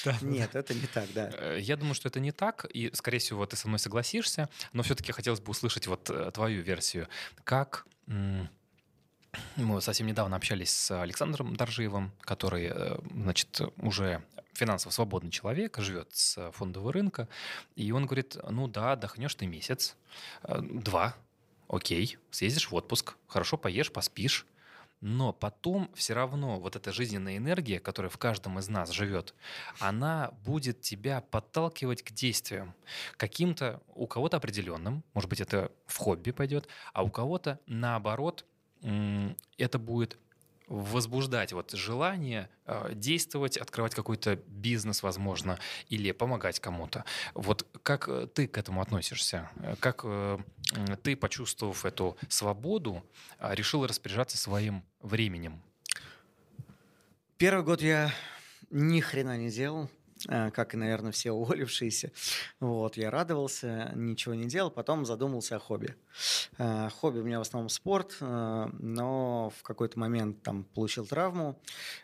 [0.05, 0.17] да.
[0.21, 1.55] нет, это не так, да.
[1.55, 5.11] Я думаю, что это не так, и, скорее всего, ты со мной согласишься, но все-таки
[5.11, 7.07] хотелось бы услышать вот твою версию.
[7.43, 7.85] Как
[9.55, 16.09] мы совсем недавно общались с Александром Доржиевым, который, э, значит, уже финансово свободный человек, живет
[16.13, 17.27] с фондового рынка,
[17.75, 19.95] и он говорит, ну да, отдохнешь ты месяц,
[20.43, 21.15] э, два,
[21.67, 24.45] окей, съездишь в отпуск, хорошо поешь, поспишь,
[25.01, 29.33] но потом все равно вот эта жизненная энергия, которая в каждом из нас живет,
[29.79, 32.75] она будет тебя подталкивать к действиям.
[33.17, 38.45] Каким-то, у кого-то определенным, может быть, это в хобби пойдет, а у кого-то наоборот
[39.57, 40.17] это будет
[40.71, 47.03] возбуждать вот желание э, действовать, открывать какой-то бизнес, возможно, или помогать кому-то.
[47.33, 49.49] Вот как э, ты к этому относишься?
[49.81, 50.39] Как э,
[51.03, 53.03] ты, почувствовав эту свободу,
[53.39, 55.61] э, решил распоряжаться своим временем?
[57.37, 58.13] Первый год я
[58.69, 59.89] ни хрена не делал.
[60.27, 62.11] Э, как и, наверное, все уволившиеся.
[62.59, 65.95] Вот, я радовался, ничего не делал, потом задумался о хобби.
[66.57, 71.59] Э, хобби у меня в основном спорт, э, но в какой-то момент там получил травму,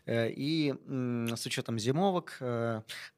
[0.05, 2.37] и с учетом зимовок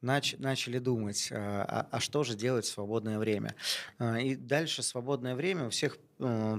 [0.00, 3.54] начали думать, а, а что же делать в свободное время.
[4.00, 5.98] И дальше свободное время у всех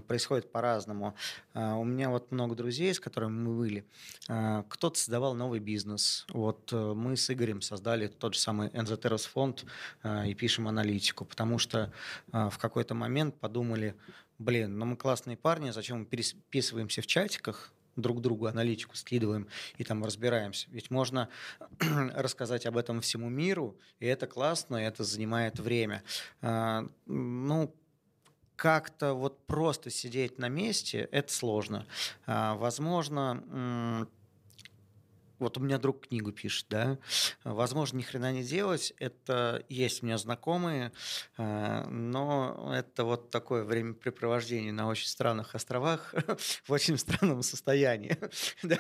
[0.08, 1.16] происходит по-разному.
[1.54, 3.86] У меня вот много друзей, с которыми мы были.
[4.28, 6.26] Кто-то создавал новый бизнес.
[6.30, 9.66] Вот мы с Игорем создали тот же самый Enzoteros фонд
[10.04, 11.92] э, и пишем аналитику, потому что
[12.32, 13.96] э, в какой-то момент подумали,
[14.40, 19.48] блин, ну мы классные парни, зачем мы переписываемся в чатиках, друг другу аналитику скидываем
[19.78, 20.68] и там разбираемся.
[20.72, 21.30] Ведь можно
[22.16, 26.02] рассказать об этом всему миру, и это классно, и это занимает время.
[26.42, 27.76] Ну,
[28.62, 31.88] как-то вот просто сидеть на месте, это сложно.
[32.28, 34.08] А, возможно,
[35.42, 36.98] вот у меня друг книгу пишет, да,
[37.44, 40.92] возможно, ни хрена не делать, это есть у меня знакомые,
[41.38, 46.14] э, но это вот такое времяпрепровождение на очень странных островах
[46.66, 48.18] в очень странном состоянии.
[48.64, 48.78] да?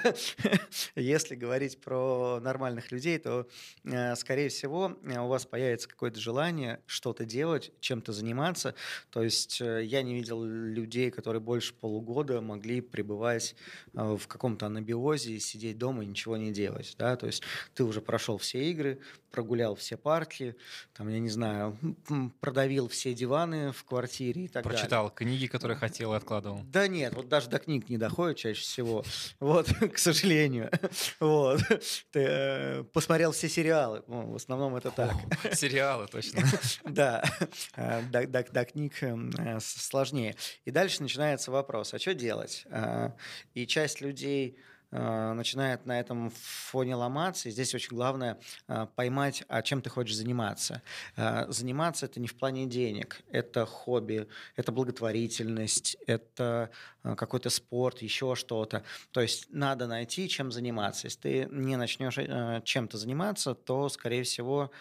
[0.95, 3.47] Если говорить про нормальных людей, то,
[3.84, 8.76] э, скорее всего, у вас появится какое-то желание что-то делать, чем-то заниматься.
[9.10, 13.56] То есть э, я не видел людей, которые больше полугода могли пребывать
[13.93, 18.38] в каком-то анабиозе, сидеть дома и ничего не делать, да, то есть ты уже прошел
[18.38, 19.00] все игры,
[19.32, 20.56] прогулял все парки,
[20.94, 21.78] там, я не знаю,
[22.42, 25.16] продавил все диваны в квартире и так Прочитал далее.
[25.16, 26.62] книги, которые хотел и откладывал?
[26.66, 29.04] Да нет, вот даже до книг не доходит чаще всего,
[29.40, 30.70] вот, к сожалению,
[31.20, 31.62] вот.
[32.12, 35.14] Ты э, посмотрел все сериалы, в основном это так.
[35.54, 36.44] Сериалы, точно.
[36.84, 37.24] Да,
[37.76, 40.36] э, до книг э, сложнее.
[40.66, 42.66] И дальше начинается вопрос, а что делать?
[43.54, 44.58] И часть людей
[44.91, 47.47] начинает на этом фоне ломаться.
[47.47, 50.82] И здесь очень главное э, поймать, а чем ты хочешь заниматься.
[51.15, 56.71] Э, заниматься это не в плане денег, это хобби, это благотворительность, это
[57.04, 58.84] э, какой-то спорт, еще что-то.
[59.12, 61.08] То есть надо найти, чем заниматься.
[61.08, 64.71] Если ты не начнешь э, чем-то заниматься, то, скорее всего,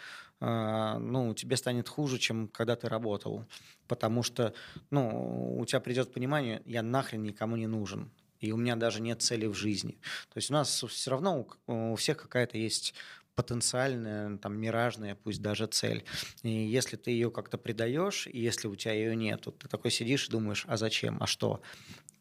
[0.41, 3.45] э, ну, тебе станет хуже, чем когда ты работал.
[3.87, 4.55] Потому что
[4.91, 8.11] ну, у тебя придет понимание, я нахрен никому не нужен
[8.41, 9.93] и у меня даже нет цели в жизни.
[10.33, 12.95] То есть у нас все равно у, всех какая-то есть
[13.35, 16.05] потенциальная, там, миражная, пусть даже цель.
[16.43, 19.91] И если ты ее как-то предаешь, и если у тебя ее нет, то ты такой
[19.91, 21.63] сидишь и думаешь, а зачем, а что,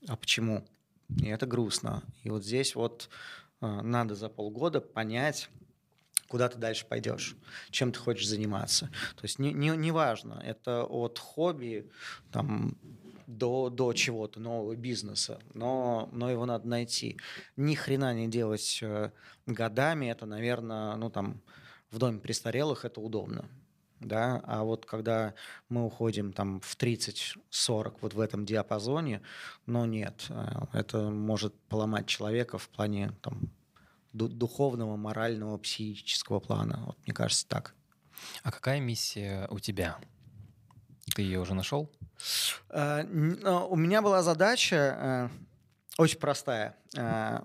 [0.08, 0.66] а почему?
[1.18, 2.04] И это грустно.
[2.24, 3.10] И вот здесь вот
[3.62, 5.50] э, надо за полгода понять,
[6.30, 7.36] куда ты дальше пойдешь,
[7.72, 8.86] чем ты хочешь заниматься.
[9.16, 11.90] То есть не, не, не важно, это от хобби,
[12.32, 12.78] там,
[13.30, 17.18] до, до чего-то, нового бизнеса, но, но его надо найти.
[17.56, 19.12] Ни хрена не делать э,
[19.46, 21.42] годами, это, наверное, ну там
[21.92, 23.48] в доме престарелых это удобно.
[24.00, 24.42] Да?
[24.46, 25.36] А вот когда
[25.68, 29.22] мы уходим там в 30-40 вот в этом диапазоне,
[29.68, 33.52] но нет, э, это может поломать человека в плане там,
[34.12, 36.84] духовного, морального, психического плана.
[36.88, 37.76] Вот мне кажется так.
[38.42, 40.00] А какая миссия у тебя?
[41.16, 41.90] Ты ее уже нашел?
[42.70, 45.30] Э, у меня была задача э,
[45.98, 46.76] очень простая.
[46.96, 47.42] Э,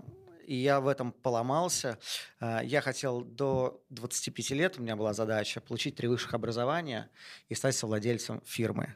[0.47, 1.99] и я в этом поломался.
[2.41, 7.09] Я хотел до 25 лет, у меня была задача, получить три высших образования
[7.49, 8.95] и стать совладельцем фирмы.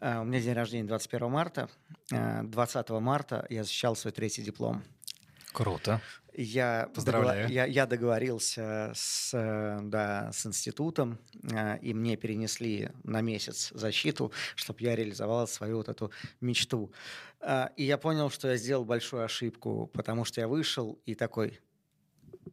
[0.00, 1.68] У меня день рождения 21 марта.
[2.10, 4.84] 20 марта я защищал свой третий диплом.
[5.52, 6.00] Круто.
[6.40, 7.48] Я, Поздравляю.
[7.48, 9.32] я, я договорился с,
[9.82, 15.88] да, с институтом, э, и мне перенесли на месяц защиту, чтобы я реализовал свою вот
[15.88, 16.92] эту мечту.
[17.40, 21.58] Э, и я понял, что я сделал большую ошибку, потому что я вышел и такой...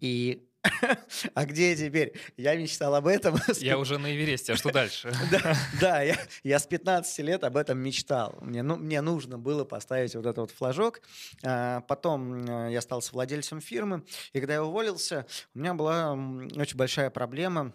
[0.01, 0.43] И
[1.33, 2.13] а где теперь?
[2.37, 3.37] Я мечтал об этом.
[3.57, 5.11] Я уже на Эвересте, а что дальше?
[5.31, 8.37] Да, да я, я с 15 лет об этом мечтал.
[8.41, 11.01] Мне, ну, мне нужно было поставить вот этот вот флажок.
[11.43, 16.77] А, потом э, я стал владельцем фирмы, и когда я уволился, у меня была очень
[16.77, 17.73] большая проблема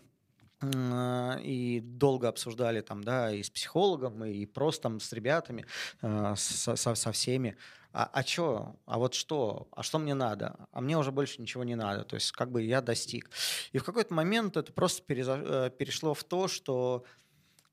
[0.62, 5.64] и долго обсуждали там, да, и с психологом, и просто там с ребятами,
[6.02, 7.56] э, со, со, со всеми.
[7.92, 11.64] А, а что, а вот что, а что мне надо, а мне уже больше ничего
[11.64, 13.30] не надо, то есть как бы я достиг.
[13.72, 17.04] И в какой-то момент это просто э, перешло в то, что,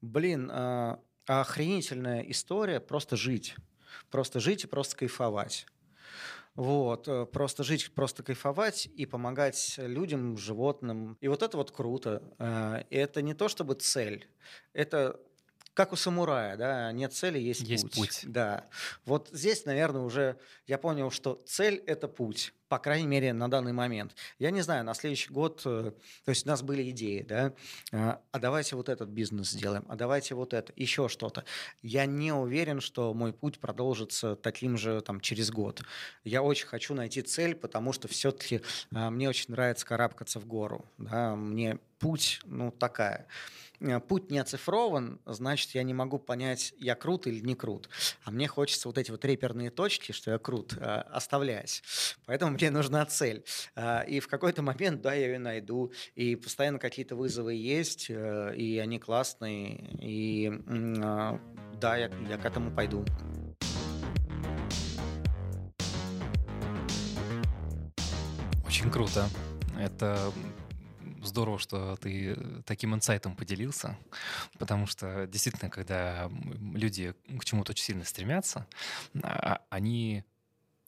[0.02, 3.56] блин, а, охренительная история просто жить,
[4.10, 5.67] просто жить и просто кайфовать.
[6.58, 11.15] Вот, э, просто жить, просто кайфовать и помогать людям, животным.
[11.22, 12.24] И вот это вот круто.
[12.39, 14.28] Э, это не то чтобы цель,
[14.74, 15.20] это
[15.77, 17.93] как у самурая, да, нет цели, есть, есть путь.
[17.93, 18.21] путь.
[18.23, 18.65] Да.
[19.05, 23.73] Вот здесь, наверное, уже я понял, что цель– это путь, по крайней мере, на данный
[23.73, 24.15] момент.
[24.39, 25.91] Я не знаю, на следующий год, э,
[26.25, 27.53] то есть у нас были идеи, да,
[27.91, 31.45] а, а давайте вот этот бизнес сделаем, а давайте вот это, еще что-то.
[31.83, 35.83] Я не уверен, что мой путь продолжится таким же там через год.
[36.23, 38.61] Я очень хочу найти цель, потому что все-таки
[38.91, 43.27] а, мне очень нравится карабкаться в гору, да, мне путь, ну, такая.
[43.79, 47.89] Э, путь не оцифрован, значит, я не могу понять, я крут или не крут.
[48.23, 51.83] А мне хочется вот эти вот реперные точки, что я крут, э, оставлять.
[52.25, 53.43] Поэтому мне нужна цель.
[53.75, 55.91] Э, и в какой-то момент, да, я ее найду.
[56.15, 59.95] И постоянно какие-то вызовы есть, и они классные.
[60.01, 63.05] И да, я, я к этому пойду.
[68.65, 69.27] Очень круто.
[69.79, 70.31] Это
[71.27, 72.35] здорово, что ты
[72.65, 73.97] таким инсайтом поделился,
[74.57, 76.29] потому что действительно, когда
[76.73, 78.67] люди к чему-то очень сильно стремятся,
[79.21, 80.23] а, они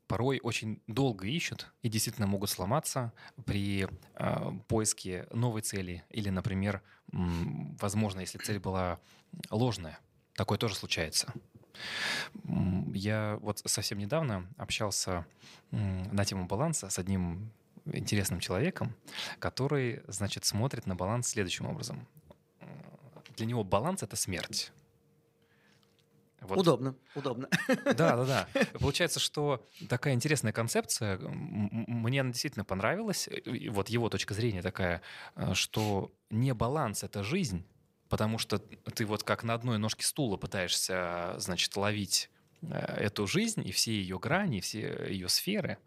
[0.08, 3.14] порой очень долго ищут и действительно могут сломаться
[3.46, 9.00] при э, поиске новой цели или, например, возможно, если цель была
[9.52, 10.00] ложная,
[10.34, 11.32] такое тоже случается.
[12.44, 15.26] Я вот совсем недавно общался
[15.72, 17.52] на тему баланса с одним
[17.94, 18.96] интересным человеком,
[19.40, 22.08] который, значит, смотрит на баланс следующим образом.
[23.36, 24.72] Для него баланс— это смерть.
[26.42, 26.58] Вот.
[26.60, 27.50] Удобно, удобно.
[27.86, 28.48] Да, да, да.
[28.80, 33.28] Получается, что такая интересная концепция, мне она действительно понравилась.
[33.70, 35.02] Вот его точка зрения такая,
[35.36, 37.66] э, что не баланс— это жизнь,
[38.08, 43.66] потому что ты вот как на одной ножке стула пытаешься, значит, ловить Э, эту жизнь
[43.66, 45.78] и все ее грани, все ее сферы,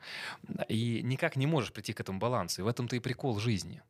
[0.68, 2.62] и никак не можешь прийти к этому балансу.
[2.62, 3.82] И в этом-то и прикол жизни.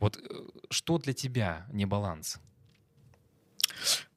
[0.00, 0.22] Вот э,
[0.70, 2.40] что для тебя не баланс?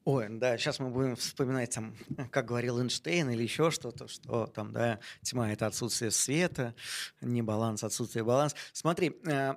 [0.04, 1.96] Ой, да, сейчас мы будем вспоминать, там,
[2.30, 6.74] как говорил Эйнштейн или еще что-то, что там, да, тьма— это отсутствие света,
[7.20, 8.54] не баланс, отсутствие баланс.
[8.72, 9.54] Смотри, э,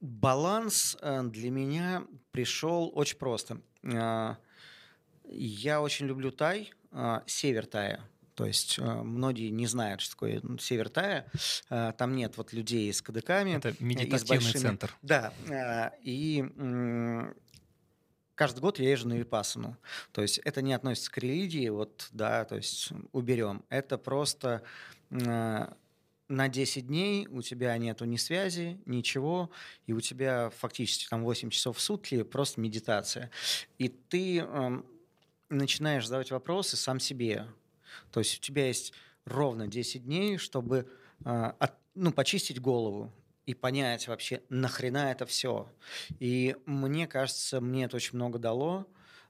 [0.00, 3.60] баланс э, для меня пришел очень просто.
[5.28, 6.72] Э, я очень люблю Тай,
[7.26, 8.00] север Тая.
[8.34, 11.26] То есть многие не знают, что такое север Тая.
[11.68, 13.56] Там нет вот людей с кадыками.
[13.56, 14.62] Это медитативный большими...
[14.62, 14.96] центр.
[15.02, 15.32] Да.
[16.02, 16.44] И
[18.38, 19.76] каждый год я езжу на Випасану.
[20.12, 23.64] То есть это не относится к религии, вот, да, то есть уберем.
[23.68, 24.62] Это просто
[25.10, 25.66] э,
[26.28, 29.50] на 10 дней у тебя нету ни связи, ничего,
[29.86, 33.30] и у тебя фактически там 8 часов в сутки просто медитация.
[33.76, 34.82] И ты э,
[35.48, 37.46] начинаешь задавать вопросы сам себе.
[38.10, 38.92] То есть у тебя есть
[39.24, 40.90] ровно 10 дней, чтобы
[41.24, 43.12] э, от, ну, почистить голову,
[43.48, 45.72] и понять вообще, нахрена это все.
[46.20, 48.86] И мне кажется, мне это очень много дало.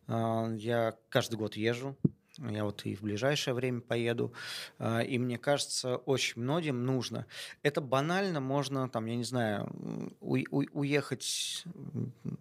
[0.09, 1.97] А, я каждый год езжу,
[2.39, 4.33] я вот и в ближайшее время поеду.
[4.79, 7.27] А, и мне кажется, очень многим нужно.
[7.63, 9.71] Это банально, можно, там, я не знаю,
[10.21, 11.65] у, у, уехать,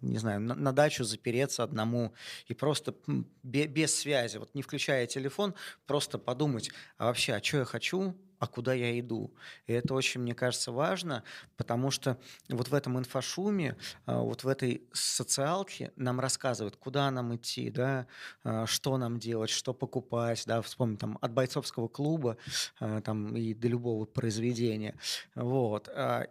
[0.02, 2.12] не знаю, на, на дачу, запереться одному
[2.46, 2.94] и просто
[3.42, 5.54] без, связи, вот не включая телефон,
[5.86, 9.34] просто подумать, а вообще, а что я хочу, а куда я иду.
[9.66, 11.24] И это очень, мне кажется, важно,
[11.56, 12.18] потому что
[12.48, 13.76] вот в этом инфошуме,
[14.06, 18.06] а, вот в этой социалке нам рассказывают, куда нам идти, да,
[18.44, 22.36] а, что нам делать, что покупать, да, вспомним там от бойцовского клуба
[22.80, 24.96] а, там и до любого произведения.
[25.34, 25.88] Вот.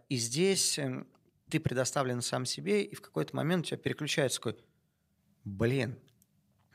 [0.09, 1.07] И здесь эм,
[1.49, 4.57] ты предоставлен сам себе, и в какой-то момент у тебя переключается такой,
[5.43, 5.99] блин,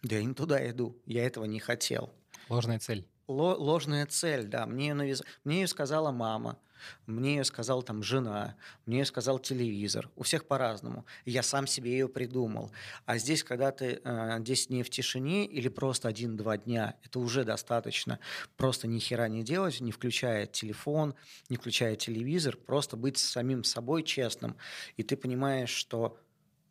[0.03, 2.13] да я не туда иду, я этого не хотел.
[2.49, 4.67] Ложная цель ложная цель, да.
[4.67, 5.23] Мне ее, навяз...
[5.45, 6.59] мне ее сказала мама,
[7.07, 8.57] мне ее сказала там жена,
[8.87, 10.11] мне ее сказал телевизор.
[10.17, 11.05] У всех по-разному.
[11.25, 12.71] Я сам себе ее придумал.
[13.07, 17.45] А здесь, когда ты э, 10 дней в тишине или просто один-два дня, это уже
[17.45, 18.19] достаточно.
[18.57, 21.15] Просто ни хера не делать, не включая телефон,
[21.49, 24.57] не включая телевизор, просто быть самим собой честным.
[24.97, 26.19] И ты понимаешь, что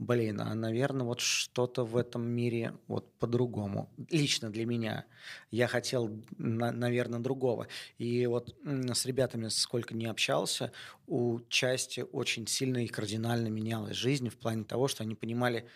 [0.02, 3.88] блин, а, наверное, вот что-то в этом мире вот по-другому.
[4.10, 5.06] Лично для меня.
[5.52, 7.68] Я хотел, на, наверное, другого.
[8.00, 10.72] И вот с ребятами, сколько не общался,
[11.06, 15.68] у части очень сильно и кардинально менялась жизнь в плане того, что они понимали,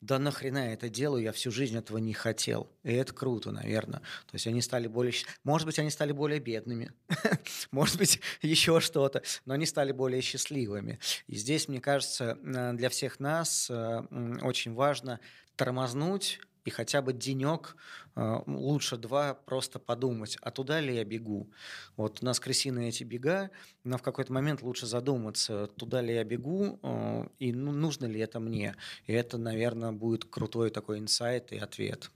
[0.00, 2.70] да нахрена я это делаю, я всю жизнь этого не хотел.
[2.82, 4.00] И это круто, наверное.
[4.00, 5.12] То есть они стали более...
[5.44, 6.92] Может быть, они стали более бедными,
[7.70, 10.98] может быть, еще что-то, но они стали более счастливыми.
[11.26, 14.02] И здесь, мне кажется, э, для всех нас э,
[14.42, 15.20] очень важно
[15.56, 16.40] тормознуть
[16.70, 17.76] и хотя бы денек,
[18.14, 21.50] э, лучше два, просто подумать, а туда ли я бегу?
[21.96, 23.50] Вот у нас крысиные эти бега,
[23.82, 28.20] но в какой-то момент лучше задуматься, туда ли я бегу э, и ну, нужно ли
[28.20, 28.76] это мне.
[29.08, 32.12] И это, наверное, будет крутой такой инсайт и ответ.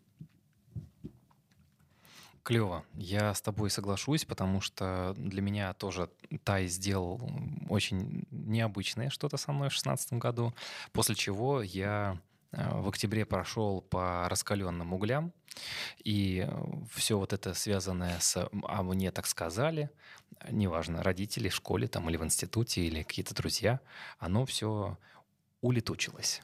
[2.45, 2.85] Клево.
[2.95, 6.11] Я с тобой соглашусь, потому что для меня тоже
[6.45, 7.21] Тай сделал
[7.69, 10.55] очень необычное что-то со мной в 2016 году,
[10.93, 12.21] после чего я
[12.57, 15.33] в октябре прошел по раскаленным углям,
[16.03, 16.49] и
[16.93, 19.91] все вот это связанное с «а мне так сказали»,
[20.51, 23.81] неважно, родители в школе там, или в институте, или какие-то друзья,
[24.19, 24.99] оно все
[25.61, 26.43] улетучилось.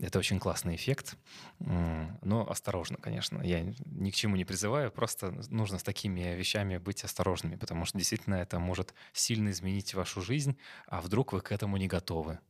[0.00, 1.16] Это очень классный эффект,
[1.60, 3.40] но осторожно, конечно.
[3.42, 7.98] Я ни к чему не призываю, просто нужно с такими вещами быть осторожными, потому что
[7.98, 12.40] действительно это может сильно изменить вашу жизнь, а вдруг вы к этому не готовы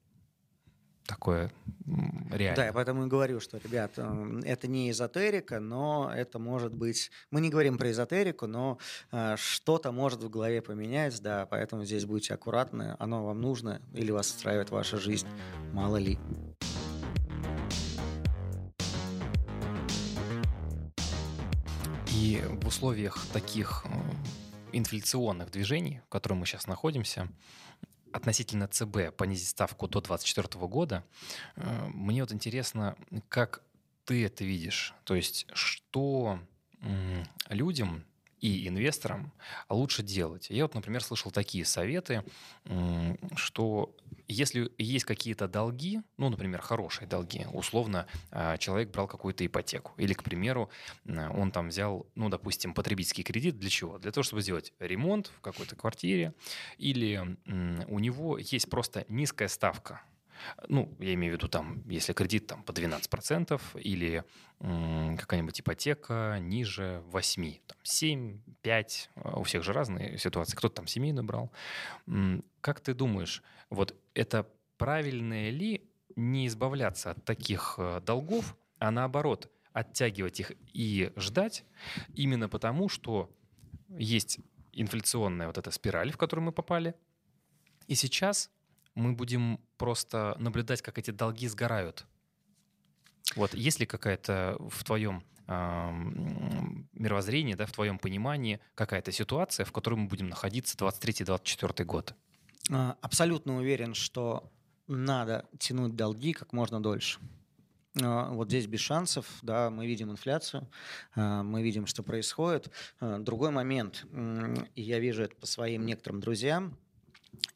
[1.07, 1.51] такое
[2.31, 2.57] реально.
[2.57, 7.11] Да, я поэтому и говорю, что, ребят, э, это не эзотерика, но это может быть...
[7.31, 8.79] Мы не говорим про эзотерику, но
[9.11, 14.11] э, что-то может в голове поменять, да, поэтому здесь будьте аккуратны, оно вам нужно или
[14.11, 15.27] вас устраивает ваша жизнь,
[15.73, 16.19] мало ли.
[22.15, 23.85] И в условиях таких
[24.73, 27.29] инфляционных движений, в которых мы сейчас находимся,
[28.13, 31.05] относительно ЦБ понизить ставку до 2024 года,
[31.57, 32.97] э, мне вот интересно,
[33.29, 33.63] как
[34.05, 34.95] ты это видишь?
[35.05, 36.41] То есть что
[37.49, 38.05] людям
[38.43, 39.33] и инвесторам
[39.71, 40.49] лучше делать.
[40.51, 42.25] Я вот, например, слышал такие советы,
[43.37, 43.95] что
[44.29, 50.13] если есть какие-то долги, ну, например, хорошие долги, условно, а, человек брал какую-то ипотеку, или,
[50.13, 50.71] к примеру,
[51.07, 53.99] он там взял, ну, допустим, потребительский кредит для чего?
[53.99, 56.35] Для того, чтобы сделать ремонт в какой-то квартире,
[56.79, 57.37] или
[57.87, 60.03] у него есть просто низкая ставка
[60.69, 64.25] ну, я имею в виду там, если кредит там по 12% или
[64.59, 70.87] какая-нибудь ипотека ниже 8, там 7, 5, а, у всех же разные ситуации, кто-то там
[70.87, 71.51] семейную брал.
[72.07, 78.91] М, как ты думаешь, вот это правильное ли не избавляться от таких э, долгов, а
[78.91, 81.65] наоборот оттягивать их и ждать,
[82.15, 83.31] именно потому, что
[83.89, 84.39] есть
[84.73, 86.95] инфляционная вот эта спираль, в которую мы попали,
[87.87, 88.51] и сейчас
[88.95, 92.07] мы будем просто наблюдать, как эти долги сгорают.
[93.37, 95.25] Вот есть ли какая-то в твоем
[96.93, 102.15] мировоззрении, да, в твоем понимании какая-то ситуация, в которой мы будем находиться 23-24 год?
[102.71, 104.51] А, абсолютно уверен, что
[104.87, 107.19] надо тянуть долги как можно дольше.
[108.01, 110.69] А, вот здесь без шансов, да, мы видим инфляцию,
[111.15, 112.71] а, мы видим, что происходит.
[113.01, 114.07] Другой момент,
[114.75, 116.79] и я вижу это по своим некоторым друзьям,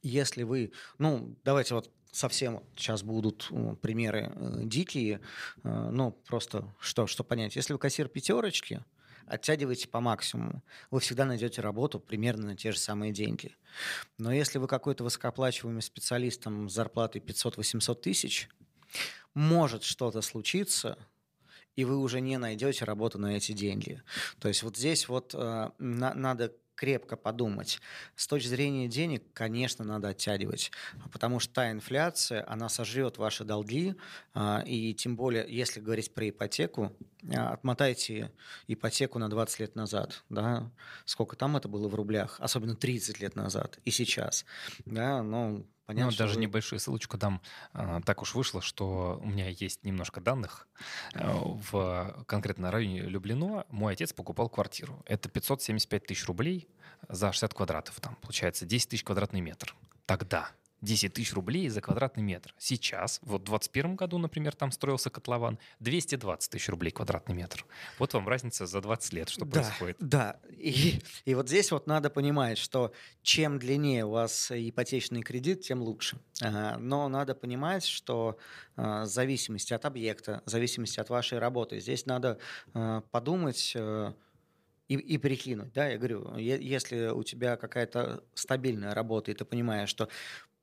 [0.02, 3.50] если вы, ну, давайте вот совсем сейчас будут
[3.82, 5.20] примеры э, дикие,
[5.62, 7.56] э, ну, просто что, что понять.
[7.56, 8.82] Если вы кассир пятерочки,
[9.26, 10.62] оттягивайте по максимуму.
[10.90, 13.54] Вы всегда найдете работу примерно на те же самые деньги.
[14.18, 18.48] Но если вы какой-то высокооплачиваемый специалист там, с зарплатой 500-800 тысяч,
[19.34, 20.96] может что-то случиться,
[21.74, 24.02] и вы уже не найдете работу на эти деньги.
[24.38, 27.80] То есть вот здесь вот э, на, надо крепко подумать.
[28.14, 30.70] С точки зрения денег, конечно, надо оттягивать,
[31.12, 33.96] потому что та инфляция, она сожрет ваши долги,
[34.34, 36.92] а, и тем более, если говорить про ипотеку,
[37.34, 38.30] а, отмотайте
[38.68, 40.70] ипотеку на 20 лет назад, да,
[41.04, 44.44] сколько там это было в рублях, особенно 30 лет назад и сейчас,
[44.84, 46.40] да, ну, Понятно, ну, даже вы...
[46.40, 47.40] небольшую ссылочку дам.
[47.72, 50.66] А, так уж вышло, что у меня есть немножко данных.
[51.14, 55.02] Э, в конкретно районе Люблино мой отец покупал квартиру.
[55.06, 56.68] Это 575 тысяч рублей
[57.08, 58.00] за 60 квадратов.
[58.00, 59.76] Там получается 10 тысяч квадратный метр.
[60.06, 60.50] Тогда.
[60.86, 62.54] 10 тысяч рублей за квадратный метр.
[62.58, 67.66] Сейчас, вот в 2021 году, например, там строился котлован, 220 тысяч рублей квадратный метр.
[67.98, 69.96] Вот вам разница за 20 лет, что да, происходит.
[69.98, 75.62] Да, и, и вот здесь вот надо понимать, что чем длиннее у вас ипотечный кредит,
[75.62, 76.18] тем лучше.
[76.40, 78.38] Но надо понимать, что
[78.76, 82.38] а, в зависимости от объекта, в зависимости от вашей работы, здесь надо
[82.74, 84.12] а, подумать, э,
[84.88, 85.72] и, и перекинуть.
[85.72, 85.88] Да?
[85.88, 90.08] Я говорю, если у тебя какая-то стабильная работа, и ты понимаешь, что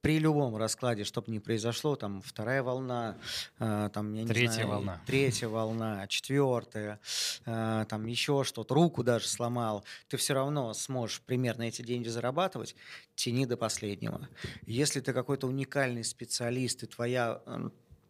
[0.04, 3.18] при любом раскладе, чтобы не произошло, там вторая волна,
[3.58, 6.99] э, там я не третья знаю, волна, третья волна, четвертая,
[7.45, 12.76] э, там еще что-то, руку даже сломал, ты все равно сможешь примерно эти деньги зарабатывать,
[13.16, 14.28] тяни до последнего.
[14.66, 17.41] Если ты какой-то уникальный специалист и твоя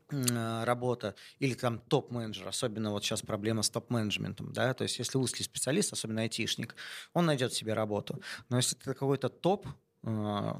[0.10, 5.20] э, работа или там топ-менеджер, особенно вот сейчас проблема с топ-менеджментом, да, то есть если
[5.20, 6.76] узкий специалист, особенно айтишник,
[7.14, 8.20] он найдет себе работу.
[8.50, 9.68] Но если ты какой-то топ,
[10.02, 10.54] э,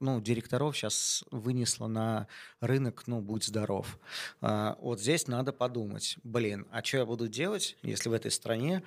[0.00, 2.28] ну, директоров сейчас вынесло на
[2.60, 3.98] рынок, ну, будь здоров.
[4.40, 8.82] А, вот здесь надо подумать, блин, а что я буду делать, если в этой стране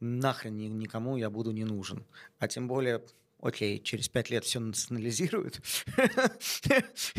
[0.00, 2.04] нахрен никому я буду не нужен?
[2.38, 3.02] А тем более
[3.44, 5.60] окей, через пять лет все национализируют,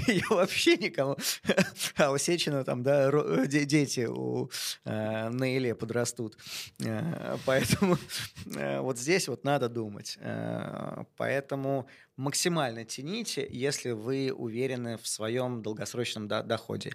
[0.08, 1.16] я вообще никому,
[1.98, 3.12] а у Сечина там, да,
[3.46, 4.50] дети у
[4.86, 6.38] э, Наиле подрастут,
[6.84, 7.98] э, поэтому
[8.56, 10.18] э, вот здесь вот надо думать,
[11.18, 16.94] поэтому максимально тяните, если вы уверены в своем долгосрочном доходе.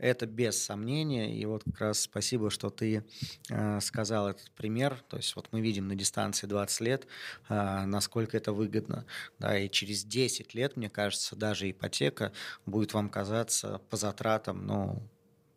[0.00, 1.36] Это без сомнения.
[1.36, 3.04] И вот как раз спасибо, что ты
[3.50, 4.98] э, сказал этот пример.
[5.10, 7.06] То есть вот мы видим на дистанции 20 лет,
[7.50, 9.04] э, насколько это выгодно.
[9.38, 12.32] Да, и через 10 лет, мне кажется, даже ипотека
[12.64, 15.02] будет вам казаться по затратам, ну,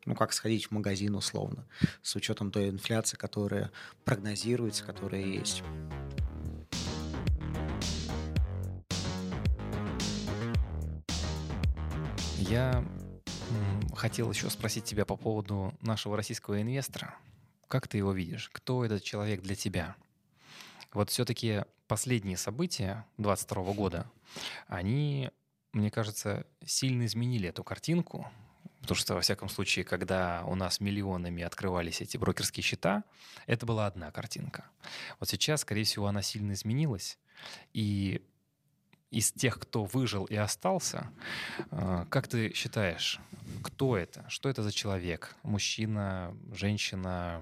[0.05, 1.65] ну, как сходить в магазин условно,
[2.01, 3.71] с учетом той инфляции, которая
[4.03, 5.63] прогнозируется, которая есть.
[12.39, 12.83] Я
[13.95, 17.15] хотел еще спросить тебя по поводу нашего российского инвестора.
[17.67, 18.49] Как ты его видишь?
[18.53, 19.95] Кто этот человек для тебя?
[20.93, 24.11] Вот все-таки последние события 22 года,
[24.67, 25.31] они,
[25.71, 28.27] мне кажется, сильно изменили эту картинку,
[28.81, 33.03] потому что, во всяком случае, когда у нас миллионами открывались эти брокерские счета,
[33.47, 34.65] это была одна картинка.
[35.19, 37.17] Вот сейчас, скорее всего, она сильно изменилась,
[37.73, 38.21] и
[39.13, 41.07] из тех, кто выжил и остался,
[41.71, 43.19] э, как ты считаешь,
[43.61, 44.25] кто это?
[44.27, 45.35] Что это за человек?
[45.43, 47.41] Мужчина, женщина?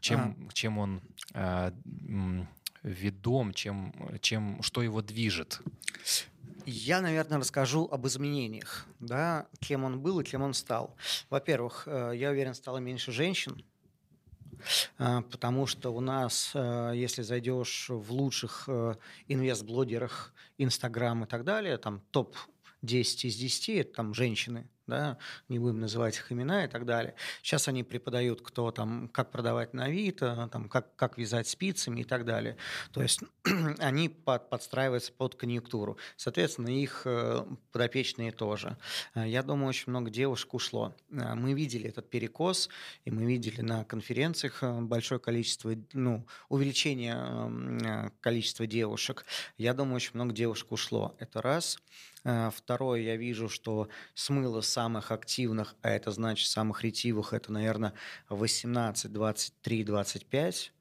[0.00, 0.52] Чем, а.
[0.52, 1.00] чем он
[1.34, 1.72] э,
[2.82, 3.52] ведом?
[3.52, 5.60] Чем, чем, что его движет?
[6.66, 10.94] Я, наверное, расскажу об изменениях, да, кем он был и кем он стал.
[11.28, 13.64] Во-первых, э, я уверен, стало меньше женщин,
[15.30, 18.94] потому что у нас, э, если зайдешь в лучших э,
[19.28, 22.36] инвест-блогерах, Инстаграм и так далее, там топ
[22.82, 24.66] 10 из 10 это там женщины.
[24.86, 25.18] да,
[25.48, 27.14] не будем называть их имена и так далее.
[27.42, 32.04] Сейчас они преподают, кто там, как продавать на Авито, там, как, как вязать спицами и
[32.04, 32.56] так далее.
[32.92, 33.20] То есть
[33.78, 35.96] они под, подстраиваются под конъюнктуру.
[36.16, 38.76] Соответственно, их э, подопечные тоже.
[39.14, 40.94] Э, я думаю, очень много девушек ушло.
[41.10, 42.68] Э, мы видели этот перекос,
[43.04, 49.24] и мы видели на конференциях большое количество, ну, увеличение эм, количества девушек.
[49.56, 51.14] Я думаю, очень много девушек ушло.
[51.20, 51.76] Это раз.
[51.76, 57.94] Э, второе, я вижу, что смыло самых активных, а это значит самых ретивых, это, наверное,
[58.28, 60.72] 18, 23, 25.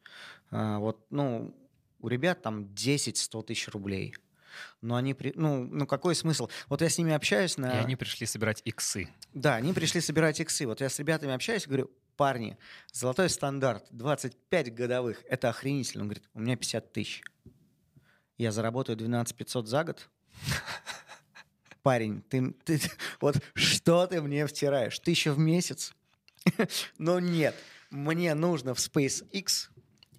[0.52, 1.56] Вот, ну,
[2.00, 4.16] у ребят там 10-100 тысяч рублей.
[4.82, 6.50] Но они, ну, ну какой смысл?
[6.68, 7.80] Вот я с ними общаюсь на...
[7.80, 9.10] И они пришли собирать иксы.
[9.34, 10.66] Да, они пришли собирать иксы.
[10.66, 12.58] Вот я с ребятами общаюсь и говорю, парни,
[12.92, 16.04] золотой стандарт, 25 годовых, это охренительно.
[16.04, 17.24] Он говорит, у меня 50 тысяч.
[18.38, 20.10] Я заработаю 12 500 за год
[21.82, 22.80] парень, ты, ты,
[23.22, 25.00] вот что ты мне втираешь?
[25.00, 25.94] Тысяча в месяц?
[26.98, 27.56] Но нет,
[27.90, 29.70] мне нужно в SpaceX,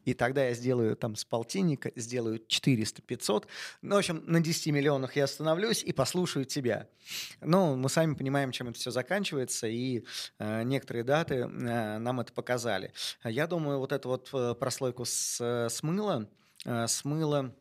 [0.05, 3.47] и тогда я сделаю там с полтинника, сделаю 400-500.
[3.83, 6.89] Ну, в общем, на 10 миллионах я остановлюсь и послушаю тебя.
[7.41, 10.05] Ну, мы сами понимаем, чем это все заканчивается, и
[10.39, 12.93] э, некоторые даты э, нам это показали.
[13.25, 16.29] Я думаю, вот эту вот э, прослойку с, э, смыло,
[16.65, 17.55] э, смыло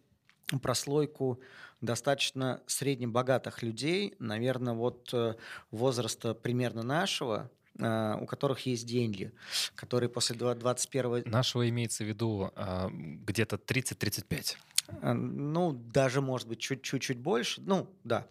[0.62, 1.39] прослойку
[1.82, 5.36] достаточно среднебогатых людей, наверное, вот э,
[5.72, 9.32] возраста примерно нашего, э, у которых есть деньги,
[9.76, 11.24] которые после 21...
[11.26, 14.56] Нашего имеется в виду э, где-то 30-35.
[15.02, 18.28] Ну, даже, может быть, чуть-чуть больше, ну, да,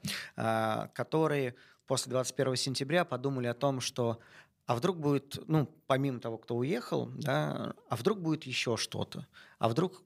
[0.93, 1.55] которые
[1.87, 4.19] после 21 сентября подумали о том, что
[4.67, 9.29] а вдруг будет, ну, помимо того, кто уехал, да, а вдруг будет еще что-то,
[9.61, 10.03] а вдруг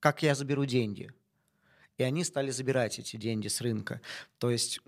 [0.00, 1.12] как я заберу деньги,
[1.98, 4.00] и они стали забирать эти деньги с рынка.
[4.38, 4.80] То есть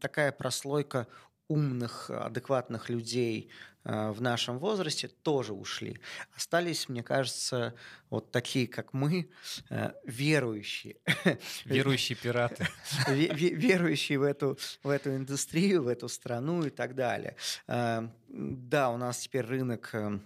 [0.00, 1.06] такая прослойка
[1.48, 3.50] умных, адекватных людей
[3.84, 6.00] э, в нашем возрасте тоже ушли.
[6.34, 7.74] Остались, мне кажется,
[8.08, 9.28] вот такие, как мы,
[9.68, 10.96] э, верующие.
[11.64, 12.66] Верующие пираты.
[13.08, 17.36] Верующие в эту, в эту индустрию, в эту страну и так далее.
[17.66, 20.18] Э, да, у нас теперь рынок Э,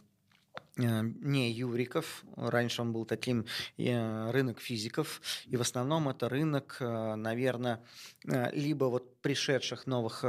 [0.76, 2.24] не Юриков.
[2.36, 3.46] Раньше он был таким
[3.78, 5.20] э, рынок физиков.
[5.46, 7.82] И в основном это рынок, э, наверное,
[8.52, 10.24] либо вот пришедших новых,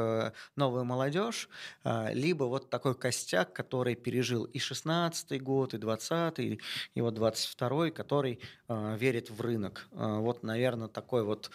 [0.55, 1.49] новую молодежь,
[1.83, 6.59] либо вот такой костяк, который пережил и 16 год, и 20 и,
[6.95, 9.87] вот 22 который верит в рынок.
[9.91, 11.51] Вот, наверное, такой вот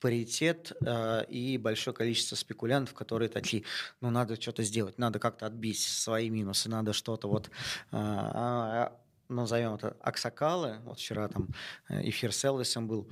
[0.00, 3.64] паритет э, и большое количество спекулянтов, которые такие,
[4.00, 7.50] ну, надо что-то сделать, надо как-то отбить свои минусы, надо что-то вот,
[7.92, 8.88] э,
[9.28, 11.48] назовем это, аксакалы, вот вчера там
[11.88, 13.10] эфир с Элвисом был,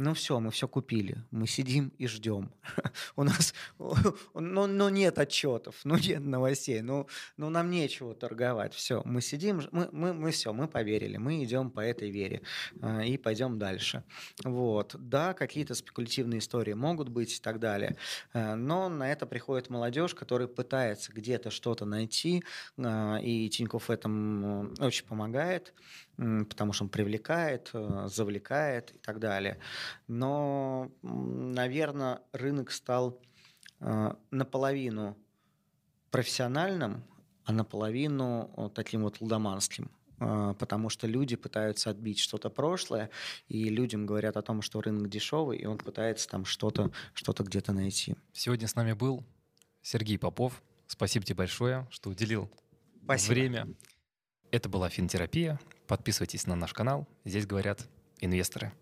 [0.00, 2.50] ну все, мы все купили, мы сидим и ждем.
[3.16, 3.54] У нас,
[4.34, 8.74] ну, ну нет отчетов, ну нет новостей, ну, ну нам нечего торговать.
[8.74, 12.42] Все, мы сидим, мы, мы, мы все, мы поверили, мы идем по этой вере
[12.80, 14.02] э, и пойдем дальше.
[14.42, 17.96] Вот, да, какие-то спекулятивные истории могут быть и так далее,
[18.32, 22.42] э, но на это приходит молодежь, которая пытается где-то что-то найти,
[22.78, 25.74] э, и Тинькофф этом очень помогает
[26.48, 29.58] потому что он привлекает, э, завлекает и так далее.
[30.06, 33.20] Но, наверное, рынок стал
[33.80, 35.16] э, наполовину
[36.10, 37.04] профессиональным,
[37.44, 39.90] а наполовину таким вот лудоманским
[40.20, 43.08] э, потому что люди пытаются отбить что-то прошлое,
[43.48, 47.72] и людям говорят о том, что рынок дешевый, и он пытается там что-то что где-то
[47.72, 48.14] найти.
[48.32, 49.24] Сегодня с нами был
[49.80, 50.62] Сергей Попов.
[50.86, 52.50] Спасибо тебе большое, что уделил
[53.04, 53.32] Спасибо.
[53.32, 53.68] время.
[54.50, 55.60] Это была финтерапия.
[55.86, 57.06] Подписывайтесь на наш канал.
[57.24, 57.86] Здесь говорят
[58.18, 58.72] инвесторы.